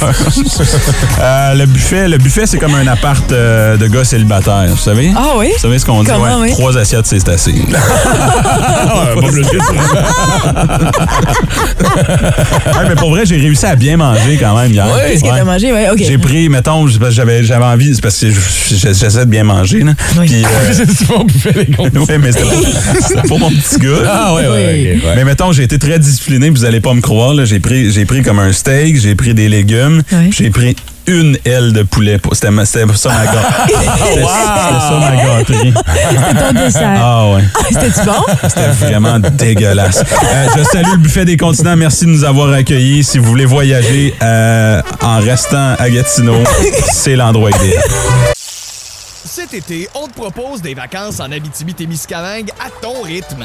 [1.20, 5.12] Euh, le buffet, le buffet c'est comme un appart euh, de gars célibataires, vous savez?
[5.16, 5.48] Ah oui?
[5.54, 6.10] Vous savez ce qu'on dit?
[6.10, 6.50] Ouais, oui?
[6.52, 7.54] Trois assiettes, c'est assez.
[8.92, 9.42] Ah, plus.
[11.80, 14.86] Ouais, mais pour vrai, j'ai réussi à bien manger quand même hier.
[14.86, 15.10] Ouais.
[15.12, 15.72] Qu'est-ce que t'as mangé?
[15.72, 15.98] Ouais, OK.
[16.04, 18.40] J'ai pris, mettons, j'avais, envie, c'est parce que je-
[18.76, 19.80] je- j'essaie de bien manger.
[19.80, 19.92] Là.
[20.18, 20.26] Oui.
[20.26, 20.48] Puis, euh,
[20.96, 21.82] C'est mon buffet les gars.
[21.84, 23.88] ouais, mais c'était pour mon petit gars.
[24.08, 24.42] Ah Oui.
[24.46, 25.00] ok, ouais.
[25.16, 27.34] Mais mettons, j'ai été très discipliné, vous allez pas me croire.
[27.34, 27.44] là.
[27.44, 30.30] J'ai pris, j'ai pris comme un steak, j'ai pris des légumes, Oui.
[30.32, 30.76] j'ai pris
[31.08, 32.16] une aile de poulet.
[32.18, 33.42] pour- C'était ma- c'était ça ma gâterie.
[33.66, 35.74] C'était c'était ça ma gâterie.
[35.74, 36.94] C'était ton dessert.
[37.02, 37.42] Ah ouais.
[37.72, 38.24] C'était-tu bon?
[38.48, 40.04] C'était vraiment dégueulasse.
[40.22, 41.74] Euh, je salue le buffet des continents.
[41.76, 43.02] Merci de nous avoir accueillis.
[43.02, 46.38] Si vous voulez voyager euh, en restant à Gatineau,
[46.92, 47.82] c'est l'endroit idéal.
[49.24, 53.44] Cet été, on te propose des vacances en Abitibi-Témiscamingue à ton rythme.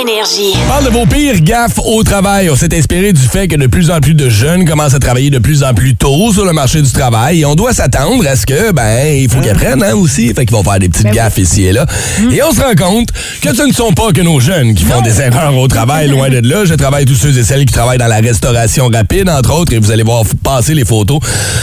[0.00, 0.54] Énergie.
[0.64, 2.48] On parle de vos pires gaffes au travail.
[2.50, 5.30] On s'est inspiré du fait que de plus en plus de jeunes commencent à travailler
[5.30, 7.40] de plus en plus tôt sur le marché du travail.
[7.40, 10.32] Et on doit s'attendre à ce que, ben, il faut qu'ils apprennent hein, aussi.
[10.34, 11.86] Fait qu'ils vont faire des petites gaffes ici et là.
[12.30, 13.08] Et on se rend compte
[13.42, 16.28] que ce ne sont pas que nos jeunes qui font des erreurs au travail, loin
[16.28, 16.64] de là.
[16.64, 19.78] Je travaille tous ceux et celles qui travaillent dans la restauration rapide, entre autres, et
[19.78, 21.18] vous allez voir passer les photos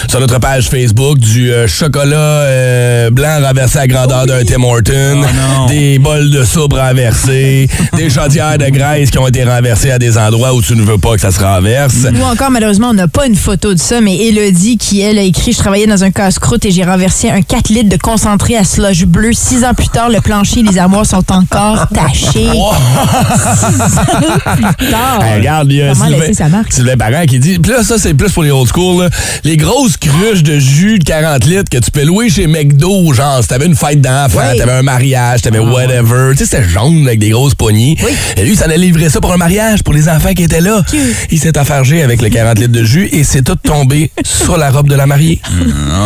[0.09, 5.21] sur notre page Facebook du euh, chocolat euh, blanc renversé à grandeur d'un Tim Horton,
[5.21, 5.67] non.
[5.67, 10.53] des bols de soupe renversés, des de graisse qui ont été renversées à des endroits
[10.53, 11.95] où tu ne veux pas que ça se renverse.
[12.19, 15.21] Ou encore, malheureusement, on n'a pas une photo de ça, mais Elodie, qui, elle, a
[15.21, 18.63] écrit Je travaillais dans un casse-croûte et j'ai renversé un 4 litres de concentré à
[18.63, 19.31] slush bleu.
[19.33, 22.49] Six ans plus tard, le plancher et les armoires sont encore tachés.
[22.49, 25.19] Six ans plus tard.
[25.21, 26.73] Hey, regarde, il y a Comment Sylvain, laisser sa marque?
[26.73, 27.59] Sylvain qui dit.
[27.59, 29.03] Puis là, ça, c'est plus pour les old school.
[29.03, 29.09] là.
[29.43, 33.39] Les grosses cruches de jus de 40 litres que tu peux louer chez McDo, genre,
[33.41, 36.31] si t'avais une fête d'enfant, t'avais un mariage, t'avais whatever.
[36.31, 37.95] Tu sais, c'était jaune avec des grosses poignées.
[38.37, 40.83] Et lui, ça allait livrer ça pour un mariage pour les enfants qui étaient là.
[41.31, 44.71] Il s'est affargé avec le 40 litres de jus et c'est tout tombé sur la
[44.71, 45.41] robe de la mariée.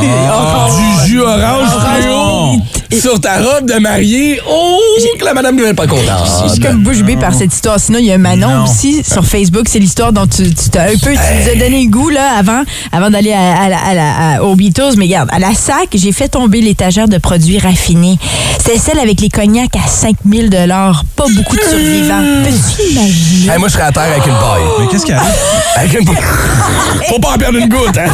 [0.01, 1.69] Du jus orange.
[2.01, 2.38] fluo
[2.99, 4.39] sur ta robe de mariée.
[4.49, 4.79] Oh,
[5.19, 6.51] que la madame devait être pas Je contente.
[6.51, 7.79] suis comme bouche bée par cette histoire.
[7.79, 8.63] Sinon, il y a Manon Non.
[8.63, 9.67] aussi sur Facebook.
[9.67, 12.33] C'est l'histoire dont tu, tu t'as un peu, tu nous as donné le goût là
[12.37, 14.93] avant, avant d'aller à, aux Beatles.
[14.97, 18.17] Mais regarde, à la sac, j'ai fait tomber l'étagère de produits raffinés.
[18.57, 21.03] C'était celle avec les cognacs à 5000 dollars.
[21.15, 22.23] Pas beaucoup de survivants.
[22.43, 23.51] Peux-tu imaginer?
[23.51, 24.63] Hey, moi, je serais à terre avec une paille.
[24.79, 25.23] Mais qu'est-ce qu'il y a?
[25.75, 26.15] Avec une paille.
[27.09, 27.97] Faut pas en perdre une goutte.
[27.97, 28.11] Hein?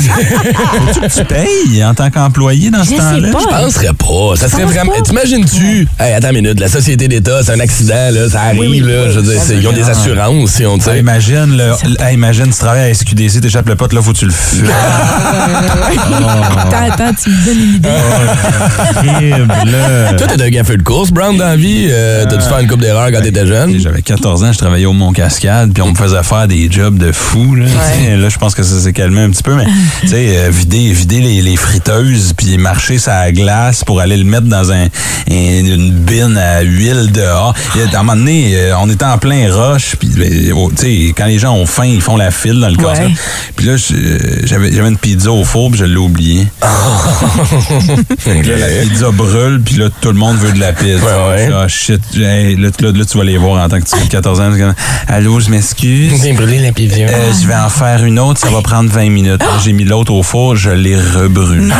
[1.13, 3.29] Tu payes en tant qu'employé dans ce Je temps-là?
[3.39, 4.24] Je penserais pas.
[4.35, 4.91] Ça serait penses vraiment.
[5.03, 5.87] T'imagines-tu?
[5.99, 6.59] Hey, attends une minute.
[6.59, 8.29] La société d'État, c'est un accident, là.
[8.29, 9.03] Ça arrive, oui, là.
[9.05, 9.11] oui.
[9.13, 10.99] Je veux dire, ils ont des assurances, si on Ah, sait.
[10.99, 14.25] imagine, le, hey, imagine, tu travailles à SQDC, t'échappes le pote, là, faut que tu
[14.25, 14.69] le fumes.
[16.57, 17.89] Attends, attends, tu me donnes une idée.
[18.97, 20.13] Horrible, là.
[20.13, 21.87] Toi, t'es un gaffeux de course, Brown, dans la vie.
[21.89, 23.77] Euh, T'as-tu fait une coupe d'erreurs quand t'étais jeune?
[23.79, 27.11] J'avais 14 ans, je travaillais au Mont-Cascade, puis on me faisait faire des jobs de
[27.11, 27.55] fou.
[27.55, 27.65] Là,
[28.17, 29.65] là je pense que ça s'est calmé un petit peu, mais
[30.01, 34.14] tu sais, euh, vider, vider les, les friteuses, puis marcher sur la glace pour aller
[34.17, 37.53] le mettre dans un, un- une bine à huile dehors.
[37.75, 40.83] Et à un moment donné, euh, on était en plein rush, puis ben, oh, tu
[41.07, 42.83] sais, quand les gens ont faim, ils font la file dans le Ouais.
[42.83, 42.99] casse.
[43.55, 43.75] Puis là,
[44.45, 46.47] j'avais j'avais une pizza au four, puis je l'ai oublié.
[48.19, 51.03] Puis là, la pizza brûle, puis là, tout le monde veut de la pizza.
[51.05, 51.49] Ouais, ouais.
[51.53, 52.01] Ah, shit.
[52.15, 54.51] Hey, là, là, là, tu vas les voir en tant que tu as 14 ans.
[55.07, 56.11] Allô, je m'excuse.
[56.21, 56.95] J'ai brûlé la pizza.
[57.01, 59.41] Euh, je vais en faire une autre, ça va prendre 20 minutes.
[59.63, 61.69] J'ai mis l'autre au four, je l'ai rebrûlé.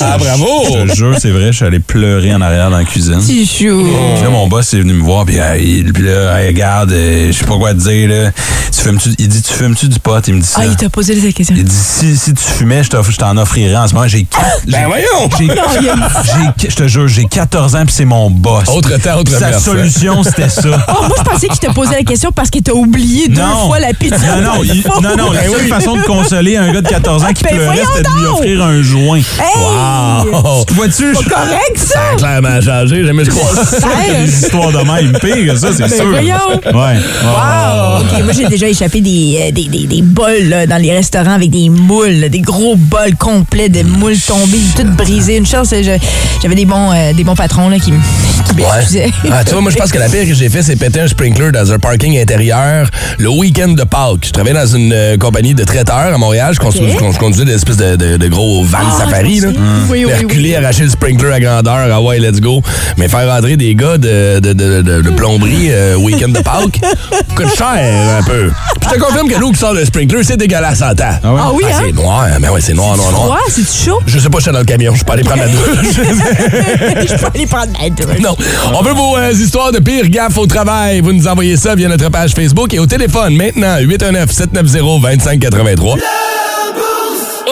[0.00, 0.46] Ah, bravo!
[0.86, 3.20] Je te jure, c'est vrai, je suis allé pleurer en arrière dans la cuisine.
[3.20, 3.84] Chou.
[4.14, 7.28] Puis là, mon boss est venu me voir, puis hey, puis là, hey, regarde, euh,
[7.28, 8.30] je sais pas quoi te dire, là.
[8.74, 10.26] Tu fumes-tu, il dit, tu fumes-tu du pot?
[10.26, 10.60] Il me dit ça.
[10.62, 11.54] Ah, il t'a posé cette question.
[11.56, 14.08] Il dit, si, si tu fumais, je t'en offrirais en ce moment.
[14.08, 14.26] J'ai
[14.66, 15.28] Ben voyons!
[15.38, 18.68] j'ai- Je te jure, j'ai 14 ans, puis c'est mon boss.
[18.68, 20.62] Autre temps, autre Sa solution, c'était ça.
[20.88, 23.66] Oh, moi, je pensais qu'il te posait la question parce qu'il t'a oublié deux Non.
[23.68, 24.16] fois la pizza.
[24.36, 27.24] Non, non, il- non, non, la Ben seule façon de consoler un gars de 14
[27.24, 30.26] ans qui Ben pleurait, c'était de lui offrir un Hey!
[30.32, 30.64] Oh!
[30.72, 32.00] Vois-tu, je- Correct, ça!
[32.18, 33.50] Clairement changé, jamais je crois.
[34.24, 36.08] des histoires de même pire que ça, c'est Ben sûr.
[36.10, 36.34] voyons.
[36.66, 36.98] Ouais.
[37.24, 38.22] Wow!
[38.24, 41.50] Moi, j'ai déjà échappé des, euh, des, des, des bols là, dans les restaurants avec
[41.50, 45.36] des moules, là, des gros bols complets de moules tombées, toutes brisées.
[45.36, 45.70] Une chance,
[46.42, 49.04] j'avais des bons, euh, des bons patrons là, qui, qui m'excusaient.
[49.24, 49.30] Ouais.
[49.32, 51.08] Ah, tu vois, moi, je pense que la pire que j'ai fait, c'est péter un
[51.08, 54.26] sprinkler dans un parking intérieur le week-end de Pâques.
[54.26, 56.54] Je travaillais dans une euh, compagnie de traiteurs à Montréal.
[56.54, 56.58] Je,
[57.18, 59.40] conduisais des espèces de, de- de gros vans Ah, safari.
[59.40, 59.48] Là.
[59.50, 59.56] sais.
[59.90, 61.88] Oui, oui, Reculer, arracher le sprinkler à grandeur.
[61.92, 62.62] Ah ouais, let's go.
[62.96, 66.80] Mais faire rentrer des gars de, de, de, de- de plomberie euh, week-end de Pâques
[67.36, 68.50] coûte cher un peu.
[68.80, 71.04] Puis je te confirme que l'eau qui sort le sprinkler, c'est dégueulasse en temps.
[71.22, 71.40] Ah ouais?
[71.42, 71.76] Ah oui, hein?
[71.84, 72.26] C'est noir.
[72.40, 73.38] Mais ouais, c'est noir, noir, noir.
[73.48, 74.00] C'est-tu chaud?
[74.06, 74.94] Je sais pas, je suis dans le camion.
[74.94, 75.66] Je pas allé prendre la douche.
[75.96, 78.18] je peux aller prendre ma douche.
[78.20, 78.36] Non.
[78.74, 81.00] On veut vos euh, histoires de pire gaffe au travail.
[81.00, 85.98] Vous nous envoyez ça via notre page Facebook et au téléphone maintenant 819-790-2583.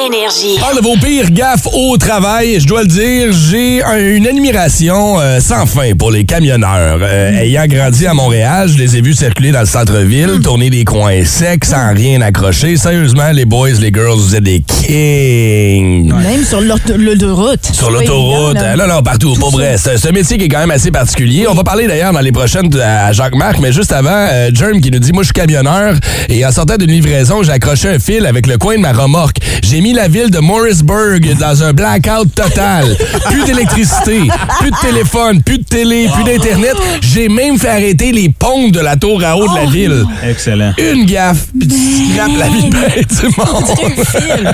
[0.07, 0.57] Énergie.
[0.59, 2.59] Parle de vos pires gaffes au travail.
[2.59, 6.99] Je dois le dire, j'ai un- une admiration euh, sans fin pour les camionneurs.
[7.03, 10.85] Euh, Ayant grandi à Montréal, je les ai vus circuler dans le centre-ville, tourner des
[10.85, 12.77] coins secs sans rien accrocher.
[12.79, 16.13] Sérieusement, les boys, les girls, vous êtes des kings.
[16.13, 17.65] Même sur l'aut- l'autoroute.
[17.73, 18.77] Sur l'autoroute, là.
[18.77, 19.77] là, là, partout, pas vrai.
[19.77, 21.47] C'est un métier qui est quand même assez particulier.
[21.49, 24.81] On va parler d'ailleurs dans les prochaines à Jacques Marc, mais juste avant, euh, Germ
[24.81, 25.95] qui nous dit Moi, je suis camionneur
[26.29, 29.37] et en sortant d'une livraison, j'ai accroché un fil avec le coin de ma remorque.
[29.63, 32.85] J'ai mis mis la ville de Morrisburg dans un blackout total.
[33.31, 34.20] Plus d'électricité,
[34.61, 36.74] plus de téléphone, plus de télé, plus d'Internet.
[37.00, 40.05] J'ai même fait arrêter les pompes de la tour à eau de la ville.
[40.29, 40.72] Excellent.
[40.79, 43.64] Une gaffe, puis tu scrapes la vie du monde.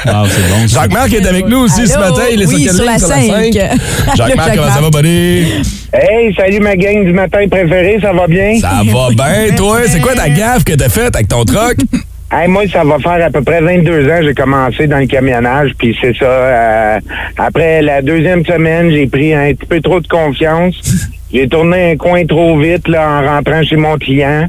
[0.07, 0.67] Ah, c'est bon.
[0.67, 2.23] Jacques-Marc est avec nous aussi ce matin.
[2.33, 3.27] Il est Oui, sur la Sur la 5.
[3.27, 3.53] cinq.
[4.17, 5.45] Jacques-Marc, comment ça va, buddy?
[5.93, 8.59] Hey, salut ma gang du matin préféré, ça va bien?
[8.61, 9.81] Ça va bien, toi?
[9.87, 11.77] C'est quoi ta gaffe que t'as faite avec ton truck?
[12.31, 15.71] Hey, moi, ça va faire à peu près 22 ans j'ai commencé dans le camionnage,
[15.79, 16.25] puis c'est ça.
[16.25, 17.01] euh,
[17.39, 20.75] après la deuxième semaine, j'ai pris un petit peu trop de confiance.
[21.33, 24.47] J'ai tourné un coin trop vite là, en rentrant chez mon client,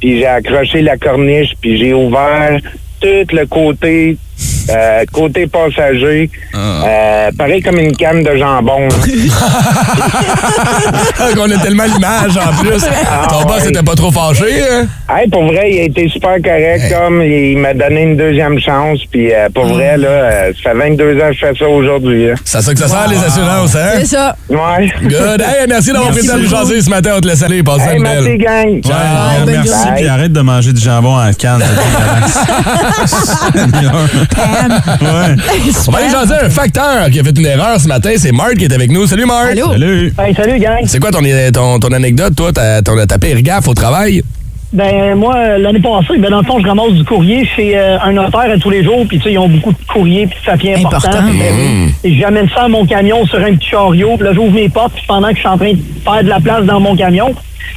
[0.00, 2.58] puis j'ai accroché la corniche, puis j'ai ouvert
[2.98, 4.16] tout le côté
[4.70, 8.88] euh, côté passager, euh, pareil comme une canne de jambon.
[8.88, 8.96] là.
[11.38, 12.82] On a tellement l'image en plus.
[13.28, 13.68] Ton boss ouais.
[13.68, 14.86] était pas trop fâché, hein?
[15.08, 19.00] Hey, pour vrai, il a été super correct, comme il m'a donné une deuxième chance,
[19.10, 22.28] puis euh, pour vrai, là, euh, ça fait 22 ans que je fais ça aujourd'hui.
[22.28, 22.34] là.
[22.44, 23.90] C'est à ça que ça sert, les assurances, hein?
[23.98, 24.34] C'est ça.
[24.48, 24.90] Ouais.
[25.02, 25.40] Good.
[25.40, 27.12] Hey, merci d'avoir pris le temps de jaser ce matin.
[27.16, 27.62] On te laisse aller.
[27.62, 28.38] Passe Hey, merci, belle.
[28.38, 28.80] gang.
[28.84, 31.62] Ouais, merci, puis arrête de manger du jambon en canne.
[35.02, 35.36] ouais.
[35.88, 38.10] On va aller jaser un facteur qui a fait une erreur ce matin.
[38.16, 39.06] C'est Marc qui est avec nous.
[39.06, 39.52] Salut, Marc.
[39.52, 39.72] Allô?
[39.72, 40.12] Salut.
[40.18, 40.82] Hey, salut, gang.
[40.86, 41.20] C'est quoi ton,
[41.52, 42.52] ton, ton anecdote, toi?
[42.52, 44.22] T'as ton- t'as pire gaffe au travail?
[44.72, 48.12] Ben, moi, l'année passée, ben, dans le fond, je ramasse du courrier chez euh, un
[48.12, 50.44] notaire à tous les jours, puis tu sais, ils ont beaucoup de courriers puis de
[50.50, 50.96] papier important.
[51.10, 51.28] Important.
[51.28, 52.18] Que, Mm.
[52.18, 55.04] J'amène ça à mon camion sur un petit chariot, puis là, j'ouvre mes portes, puis
[55.06, 57.32] pendant que je suis en train de faire de la place dans mon camion,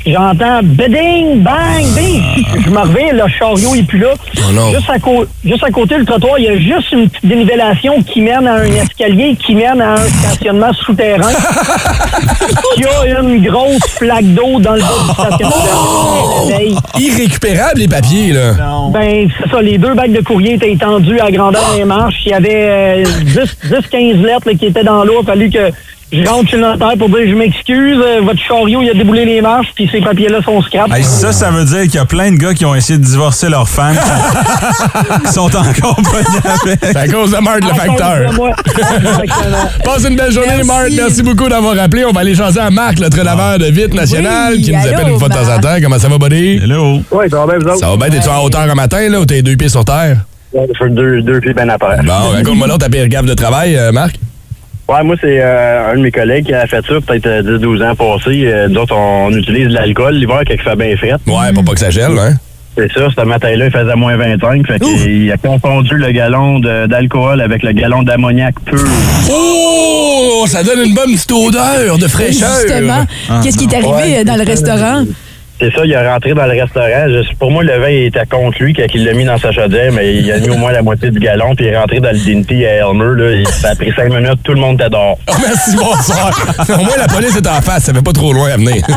[0.05, 2.23] j'entends beding, bang, bing.
[2.63, 4.13] Je me reviens, le chariot est plus là.
[4.37, 4.71] Oh non.
[4.71, 4.97] Juste, à
[5.43, 8.55] juste à côté du trottoir, il y a juste une petite dénivellation qui mène à
[8.55, 11.31] un escalier qui mène à un stationnement souterrain.
[12.77, 16.45] Il y a une grosse flaque d'eau dans le bas du stationnement.
[16.49, 16.77] La veille.
[16.99, 18.53] Irrécupérable, les papiers, là.
[18.91, 22.21] Ben, c'est ça, les deux bacs de courrier étaient étendus à grandeur des marches.
[22.25, 23.03] Il y avait euh,
[23.69, 25.21] 10-15 lettres là, qui étaient dans l'eau.
[25.21, 25.71] Il a fallu que
[26.11, 29.25] je rentre chez le notaire pour dire je m'excuse, euh, votre chariot, il a déboulé
[29.25, 30.89] les marches, puis ces papiers-là sont scrap.
[30.93, 33.03] Hey, ça, ça veut dire qu'il y a plein de gars qui ont essayé de
[33.03, 33.95] divorcer leur femme
[35.25, 35.99] qui sont encore
[36.63, 36.77] avec.
[36.81, 38.31] C'est à cause de Marc, le À cause facteur.
[38.31, 38.51] de moi.
[38.65, 39.57] Exactement.
[39.83, 40.63] Passe une belle journée.
[40.63, 40.89] Marc.
[40.95, 42.05] Merci beaucoup d'avoir appelé.
[42.05, 45.09] On va aller jaser à Marc, le laveur de vitre national, Oui, qui nous appelle
[45.09, 45.75] une fois de temps en temps.
[45.81, 46.59] Comment ça va, buddy?
[46.63, 47.01] Hello.
[47.11, 47.79] Ouais, ça va bien, vous autres?
[47.79, 48.09] Ça va bien?
[48.09, 50.17] T'es-tu en hauteur un matin, là, ou t'es deux pieds sur terre?
[50.53, 51.97] Ouais, je fais deux, deux pieds ben après.
[52.03, 54.15] Bon, raconte-moi là ta pire gaffe de travail, euh, Marc.
[54.89, 57.83] Ouais, moi, c'est euh, un de mes collègues qui a fait ça peut-être euh, 10-12
[57.83, 58.43] ans passés.
[58.45, 61.13] Euh, nous autres, on utilise de l'alcool l'hiver quand il fait bien frais.
[61.27, 62.35] Ouais, pour pas que ça gèle, hein?
[62.77, 64.65] C'est ça, ce matin-là, il faisait moins 25.
[64.67, 68.79] Fait qu'il a confondu le gallon d'alcool avec le gallon d'ammoniac pur.
[69.31, 70.45] Oh!
[70.47, 72.49] Ça donne une bonne petite odeur de fraîcheur.
[72.61, 73.05] Justement,
[73.43, 75.03] qu'est-ce qui est arrivé Ouais, euh, dans le restaurant?
[75.59, 77.07] C'est ça, il est rentré dans le restaurant.
[77.07, 79.91] Je- pour moi, le vin était contre lui quand il l'a mis dans sa chaudière,
[79.91, 82.11] mais il a mis au moins la moitié du gallon, puis il est rentré dans
[82.11, 83.15] le Dinty à Elmer.
[83.23, 85.17] Là, il, ça a pris cinq minutes, tout le monde dehors.
[85.27, 86.29] Oh, merci, bonsoir.
[86.69, 87.85] Au moins, la police est en face.
[87.85, 88.83] Ça fait pas trop loin à venir.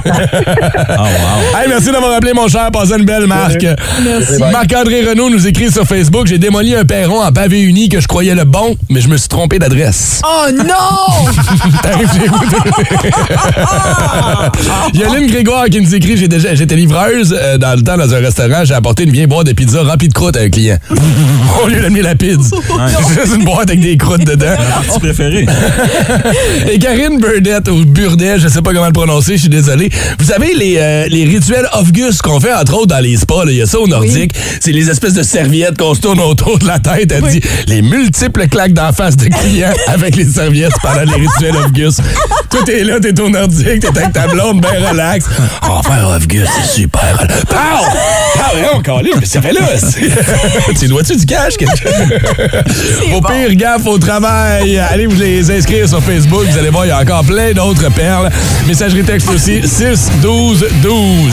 [0.92, 1.58] Oh, wow.
[1.58, 2.68] Hey, merci d'avoir appelé, mon cher.
[2.72, 3.64] Passez une belle marque.
[4.04, 4.38] Merci.
[4.52, 8.08] Marc-André Renault nous écrit sur Facebook J'ai démoli un perron en pavé uni que je
[8.08, 10.20] croyais le bon, mais je me suis trompé d'adresse.
[10.24, 10.64] Oh non!
[11.82, 12.40] T'arrives chez vous.
[14.94, 17.82] Il y a Lynn Grégoire qui nous écrit J'ai déjà- J'étais livreuse euh, dans le
[17.82, 18.64] temps dans un restaurant.
[18.64, 20.78] J'ai apporté une vieille boîte de pizza remplie de croûtes à un client.
[21.64, 22.56] Au lieu d'amener la pizza.
[23.14, 24.54] Juste une boîte avec des croûtes dedans.
[24.92, 25.46] Tu préféré?
[26.72, 29.90] Et Karine Burdette, ou Burdet, je sais pas comment le prononcer, je suis désolé.
[30.18, 33.56] Vous savez, les, euh, les rituels Off-Gus qu'on fait, entre autres, dans les spas, il
[33.56, 36.66] y a ça au Nordique, c'est les espèces de serviettes qu'on se tourne autour de
[36.66, 37.12] la tête.
[37.12, 41.56] Elle dit les multiples claques d'en face de clients avec les serviettes pendant les rituels
[41.56, 41.96] Off-Gus.
[42.50, 45.26] Toi, t'es là, t'es au Nordique, t'es avec ta blonde, ben relax.
[45.62, 46.08] On va faire
[46.46, 47.26] C'est super.
[47.48, 47.56] Pow!
[48.54, 49.60] Ouais, on calait, mais ça fait là.
[49.78, 51.54] c'est- tu dois-tu du cash?
[53.14, 54.78] Au pire, gaffe au travail.
[54.78, 56.44] Allez vous les inscrire sur Facebook.
[56.50, 58.30] Vous allez voir, il y a encore plein d'autres perles.
[58.66, 61.32] Messagerie texte aussi 6 12 12.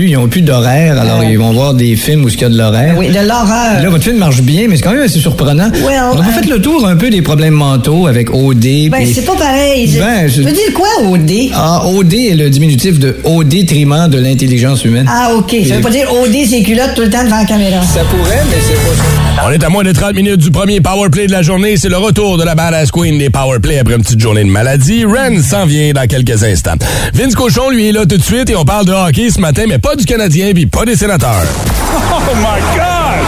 [0.07, 1.19] ils ont plus d'horaire, alors?
[1.19, 1.31] Ouais.
[1.31, 2.95] ils vont voir des films où il y a de l'horaire.
[2.97, 3.81] Oui, de l'horreur.
[3.81, 5.69] Là, votre film marche bien, mais c'est quand même assez surprenant.
[5.85, 8.89] Well, On a pas euh, fait le tour un peu des problèmes mentaux avec OD.
[8.91, 9.87] Ben, c'est pas pareil.
[9.87, 11.31] Je- Ben, je- veux dire quoi, OD?
[11.53, 15.05] Ah, OD est le diminutif de au détriment de l'intelligence humaine.
[15.09, 15.55] Ah, OK.
[15.67, 17.81] Ça veut pas dire OD ses culottes tout le temps devant la caméra.
[17.83, 19.47] Ça pourrait, mais c'est pas ça.
[19.47, 21.75] On est à moins de 30 minutes du premier Powerplay de la journée.
[21.77, 25.03] C'est le retour de la badass queen des Powerplay après une petite journée de maladie.
[25.05, 26.75] Ren s'en vient dans quelques instants.
[27.13, 29.63] Vince Cochon, lui, est là tout de suite et on parle de hockey ce matin,
[29.67, 31.45] mais pas du Canadien puis pas des sénateurs.
[31.93, 33.25] Oh my God!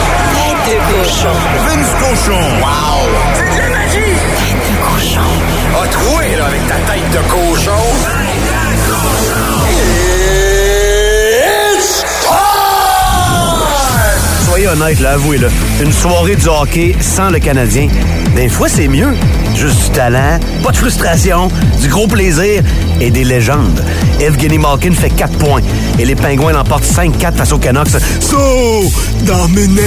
[0.65, 1.36] Tête de cochon.
[1.67, 2.39] Vince cochon.
[2.62, 3.10] Wow!
[3.34, 4.13] C'est de la magie!
[4.38, 5.30] Tête de cochon.
[5.82, 7.82] A troué, là, avec ta tête de cochon.
[8.04, 9.63] Tête de cochon.
[11.76, 12.06] It's
[14.45, 15.47] Soyez honnête, là, avouez, là.
[15.82, 17.88] Une soirée du hockey sans le Canadien,
[18.36, 19.16] des fois, c'est mieux.
[19.55, 21.49] Juste du talent, pas de frustration,
[21.82, 22.64] du gros plaisir
[22.99, 23.83] et des légendes.
[24.19, 25.61] Evgeny Malkin fait 4 points
[25.99, 27.89] et les Pingouins l'emportent 5-4 face aux Canucks.
[28.19, 28.91] So
[29.25, 29.81] dominant!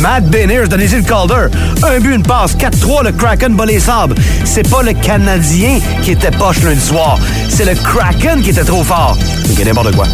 [0.00, 1.48] Matt Beniers de Nathan Calder.
[1.82, 2.54] Un but, une passe.
[2.56, 4.14] 4-3, le Kraken bat les sables.
[4.44, 7.18] C'est pas le Canadien qui était poche lundi soir.
[7.48, 9.16] C'est le Kraken qui était trop fort.
[9.50, 10.06] Ok, n'importe quoi.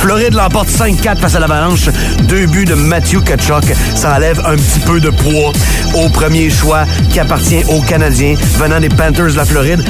[0.00, 1.88] Floride l'emporte 5-4 face à l'Avalanche.
[2.28, 3.64] Deux buts de Matthew Kachuk.
[3.94, 5.52] Ça enlève un petit peu de poids
[5.94, 9.84] au premier choix qui appartient aux Canadiens venant des Panthers de la Floride,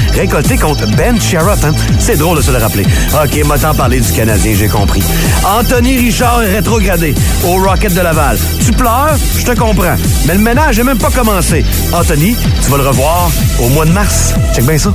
[0.54, 1.64] contre Ben Sherratt.
[1.64, 1.72] Hein?
[1.98, 2.84] C'est drôle de se le rappeler.
[3.12, 5.02] OK, m'a tant parlé du Canadien, j'ai compris.
[5.44, 8.38] Anthony Richard est rétrogradé au Rocket de Laval.
[8.64, 9.16] Tu pleures?
[9.36, 9.96] Je te comprends.
[10.26, 11.64] Mais le ménage n'est même pas commencé.
[11.92, 13.30] Anthony, tu vas le revoir
[13.60, 14.34] au mois de mars.
[14.54, 14.94] Check bien ça.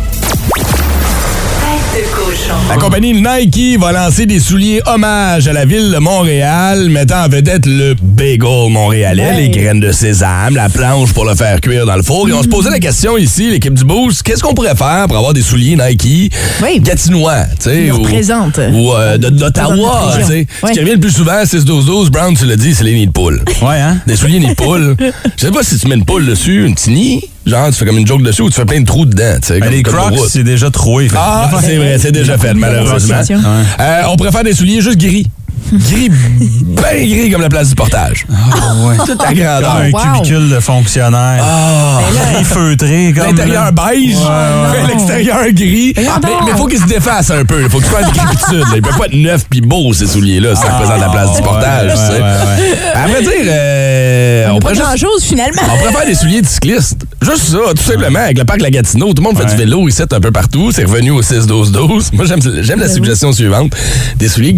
[2.69, 7.27] La compagnie Nike va lancer des souliers hommage à la ville de Montréal, mettant en
[7.27, 11.95] vedette le bagel montréalais, les graines de sésame, la planche pour le faire cuire dans
[11.97, 12.29] le four.
[12.29, 15.17] Et on se posait la question ici, l'équipe du Boost, qu'est-ce qu'on pourrait faire pour
[15.17, 16.31] avoir des souliers Nike
[16.79, 18.59] gatinois, tu sais, ou, représentent.
[18.73, 20.47] ou euh, de- d'Ottawa, tu sais.
[20.65, 23.11] Ce qui revient le plus souvent, 6-12-12, Brown, tu l'as dit, c'est les nids de
[23.11, 23.43] poule.
[23.61, 23.97] Ouais, hein?
[24.07, 24.95] Des souliers nids de poule.
[25.37, 27.85] Je sais pas si tu mets une poule dessus, un petit nid, genre tu fais
[27.85, 29.53] comme une joke dessus ou tu fais plein de trous dedans, tu sais.
[29.59, 30.29] Ben, comme- les comme Crocs, route.
[30.29, 31.05] c'est déjà troué.
[31.09, 33.15] Fait que- Ah, c'est vrai, c'est déjà fait, malheureusement.
[33.29, 33.35] Ouais.
[33.79, 35.27] Euh, on préfère des souliers juste gris.
[35.73, 38.25] Gris, bien gris comme la place du portage.
[39.05, 39.75] Toute la grandeur.
[39.75, 39.99] Un Wow.
[40.21, 41.43] cubicule de fonctionnaire.
[41.43, 41.99] Ah.
[42.35, 43.27] Gris feutré, comme.
[43.27, 44.87] L'intérieur beige, Ouais, ouais.
[44.87, 45.93] l'extérieur gris.
[45.95, 46.03] Mais
[46.49, 47.61] il faut qu'il se défasse un peu.
[47.63, 48.65] Il faut qu'il soit de gripitude.
[48.75, 51.41] Il peut pas être neuf puis beau, ces souliers-là, si ça représente la place du
[51.41, 51.91] portage.
[51.91, 52.93] ouais, ouais, ouais.
[52.93, 55.61] À vrai dire, euh, on Pas pourrait juste- grand-chose, finalement.
[55.73, 56.97] on préfère des souliers de cycliste.
[57.21, 58.19] Juste ça, tout simplement.
[58.19, 60.71] Avec le parc La Gatineau, tout le monde fait du vélo ici un peu partout.
[60.73, 62.09] C'est revenu au 6-12-12.
[62.13, 63.71] Moi, j'aime j'aime la suggestion suivante.
[64.17, 64.53] Des souliers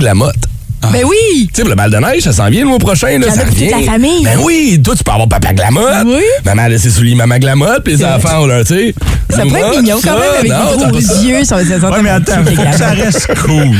[0.89, 1.01] glamotte.
[1.01, 1.49] Ben oui!
[1.53, 3.17] Tu sais, le bal de neige, ça s'en vient le mois prochain.
[3.19, 4.23] Là, ça toute la famille.
[4.23, 6.05] Ben oui, toi, tu peux avoir papa glamotte.
[6.05, 6.21] Oui.
[6.45, 8.95] Maman a ses souliers maman glamotte, puis les enfants ont leur, tu sais.
[9.29, 11.21] Ça pourrait être mignon quand même avec t'as gros ça.
[11.21, 11.43] yeux.
[11.43, 13.71] Ça être Ouais, mais attends, faut que ça reste cool.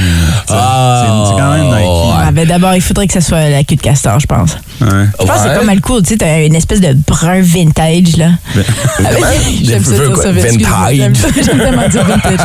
[0.50, 2.14] Ah, C'est quand même Nike.
[2.26, 4.58] Ah, ben d'abord, il faudrait que ça soit la queue de castor, je pense.
[4.82, 4.88] Ouais.
[5.20, 6.02] Je pense que c'est pas mal cool.
[6.04, 8.30] Tu sais, t'as une espèce de brun vintage, là.
[8.56, 8.60] Ah,
[9.14, 9.28] Comment?
[9.64, 10.32] J'aime ça dire ça.
[10.32, 10.96] vintage?
[10.96, 12.40] J'aime j'aime tellement dire vintage.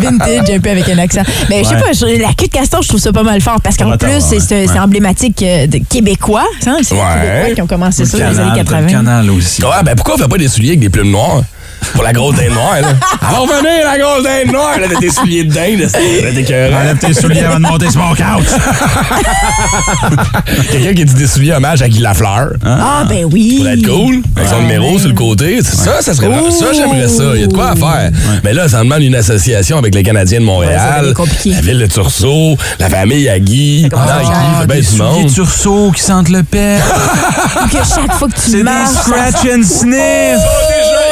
[0.00, 1.22] Vintage, un peu avec un accent.
[1.48, 3.76] Mais je sais pas, la queue de castor, je trouve ça pas mal fort parce
[3.76, 4.40] qu'en Pour plus, c'est ouais.
[4.40, 4.78] c'est- c'est Ouais.
[4.78, 6.44] emblématique euh, de québécois.
[6.66, 7.20] hein, C'est les.
[7.20, 8.86] Québécois qui ont commencé ça dans les années Canal, t'as le 80.
[8.88, 9.62] canal aussi.
[9.62, 11.42] Ouais, ben pourquoi on fait pas des souliers avec des plumes noires?
[11.94, 12.88] Pour la grosse dinde noire, là.
[13.28, 14.78] Alors venez, la grosse dinde noire!
[14.80, 16.80] Là, t'as des souliers de dinde, c'est écœurant.
[16.80, 18.24] Enlève tes souliers avant de monter sur mon couch.
[20.70, 22.52] Quelqu'un qui dit des souliers hommage à Guy Lafleur.
[22.64, 23.56] Ah, ben oui.
[23.58, 25.62] Pour être cool, avec son numéro sur le côté.
[25.62, 27.24] Ça, ça serait ça, j'aimerais ça.
[27.34, 28.10] Il y a de quoi à faire.
[28.44, 31.14] Mais là, ça demande une association avec les Canadiens de Montréal,
[31.46, 33.84] la ville de Tursault, la famille à Guy.
[33.84, 36.78] Nike, faire fait bien des du de sursaut qui sentent le pet.
[37.70, 38.90] Que chaque fois que tu C'est des marches.
[38.94, 40.40] ça- scratch and sniff.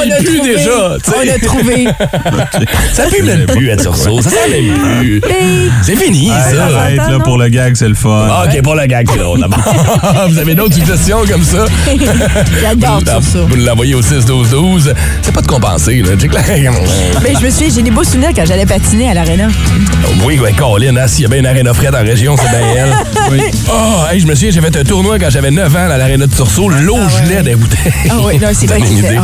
[0.07, 0.56] Il on a pue trouvé.
[0.57, 0.97] Déjà.
[1.09, 1.87] On a trouvé.
[2.93, 4.21] Ça pue même plus à Tursault.
[4.23, 5.21] Ça sent même plus.
[5.83, 6.65] C'est fini, Hey, ça.
[6.67, 8.29] arrête, là, pour le gag, c'est le fun.
[8.31, 9.47] Ah, OK, pour le gag, c'est drôle.
[10.29, 11.67] Vous avez d'autres suggestions comme ça?
[12.61, 13.39] J'adore ça.
[13.49, 14.93] Vous l'envoyez au 6-12-12.
[15.23, 16.11] C'est pas de compenser, là.
[16.33, 19.49] La- Mais je me souviens, j'ai des beaux souvenirs quand j'allais patiner à l'aréna.
[20.25, 22.67] Oui, ouais, Colin, hein, s'il y a bien une aréna frette en région, c'est bien
[22.77, 22.95] elle.
[23.31, 23.41] Oui.
[23.71, 26.27] Oh, hey, je me souviens, j'ai fait un tournoi quand j'avais 9 ans à l'aréna
[26.27, 26.69] de Tursault.
[26.69, 27.93] L'eau gelait des bouteilles.
[28.11, 29.23] Ah oui, non, c'est vrai ah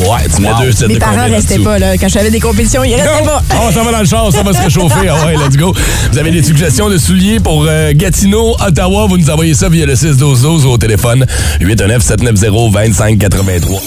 [0.00, 1.96] Ouais, tu mets deux sets Mes de parents restaient pas, là.
[1.96, 3.42] Quand j'avais des compétitions, ils restaient pas.
[3.54, 5.08] Oh, ça va dans le char, ça va se réchauffer.
[5.08, 5.74] Ah ouais, let's go.
[6.12, 9.86] Vous avez des suggestions de souliers pour euh, Gatineau, Ottawa, vous nous envoyez ça via
[9.86, 11.26] le 612 ou au téléphone
[11.60, 13.80] 819-790-2583.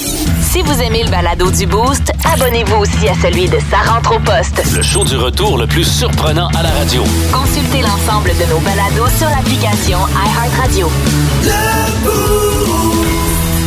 [0.52, 4.20] Si vous aimez le balado du Boost, abonnez-vous aussi à celui de Sa rentre au
[4.20, 4.62] poste.
[4.76, 7.04] Le show du retour le plus surprenant à la radio.
[7.32, 10.90] Consultez l'ensemble de nos balados sur l'application iHeartRadio.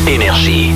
[0.06, 0.70] Énergie.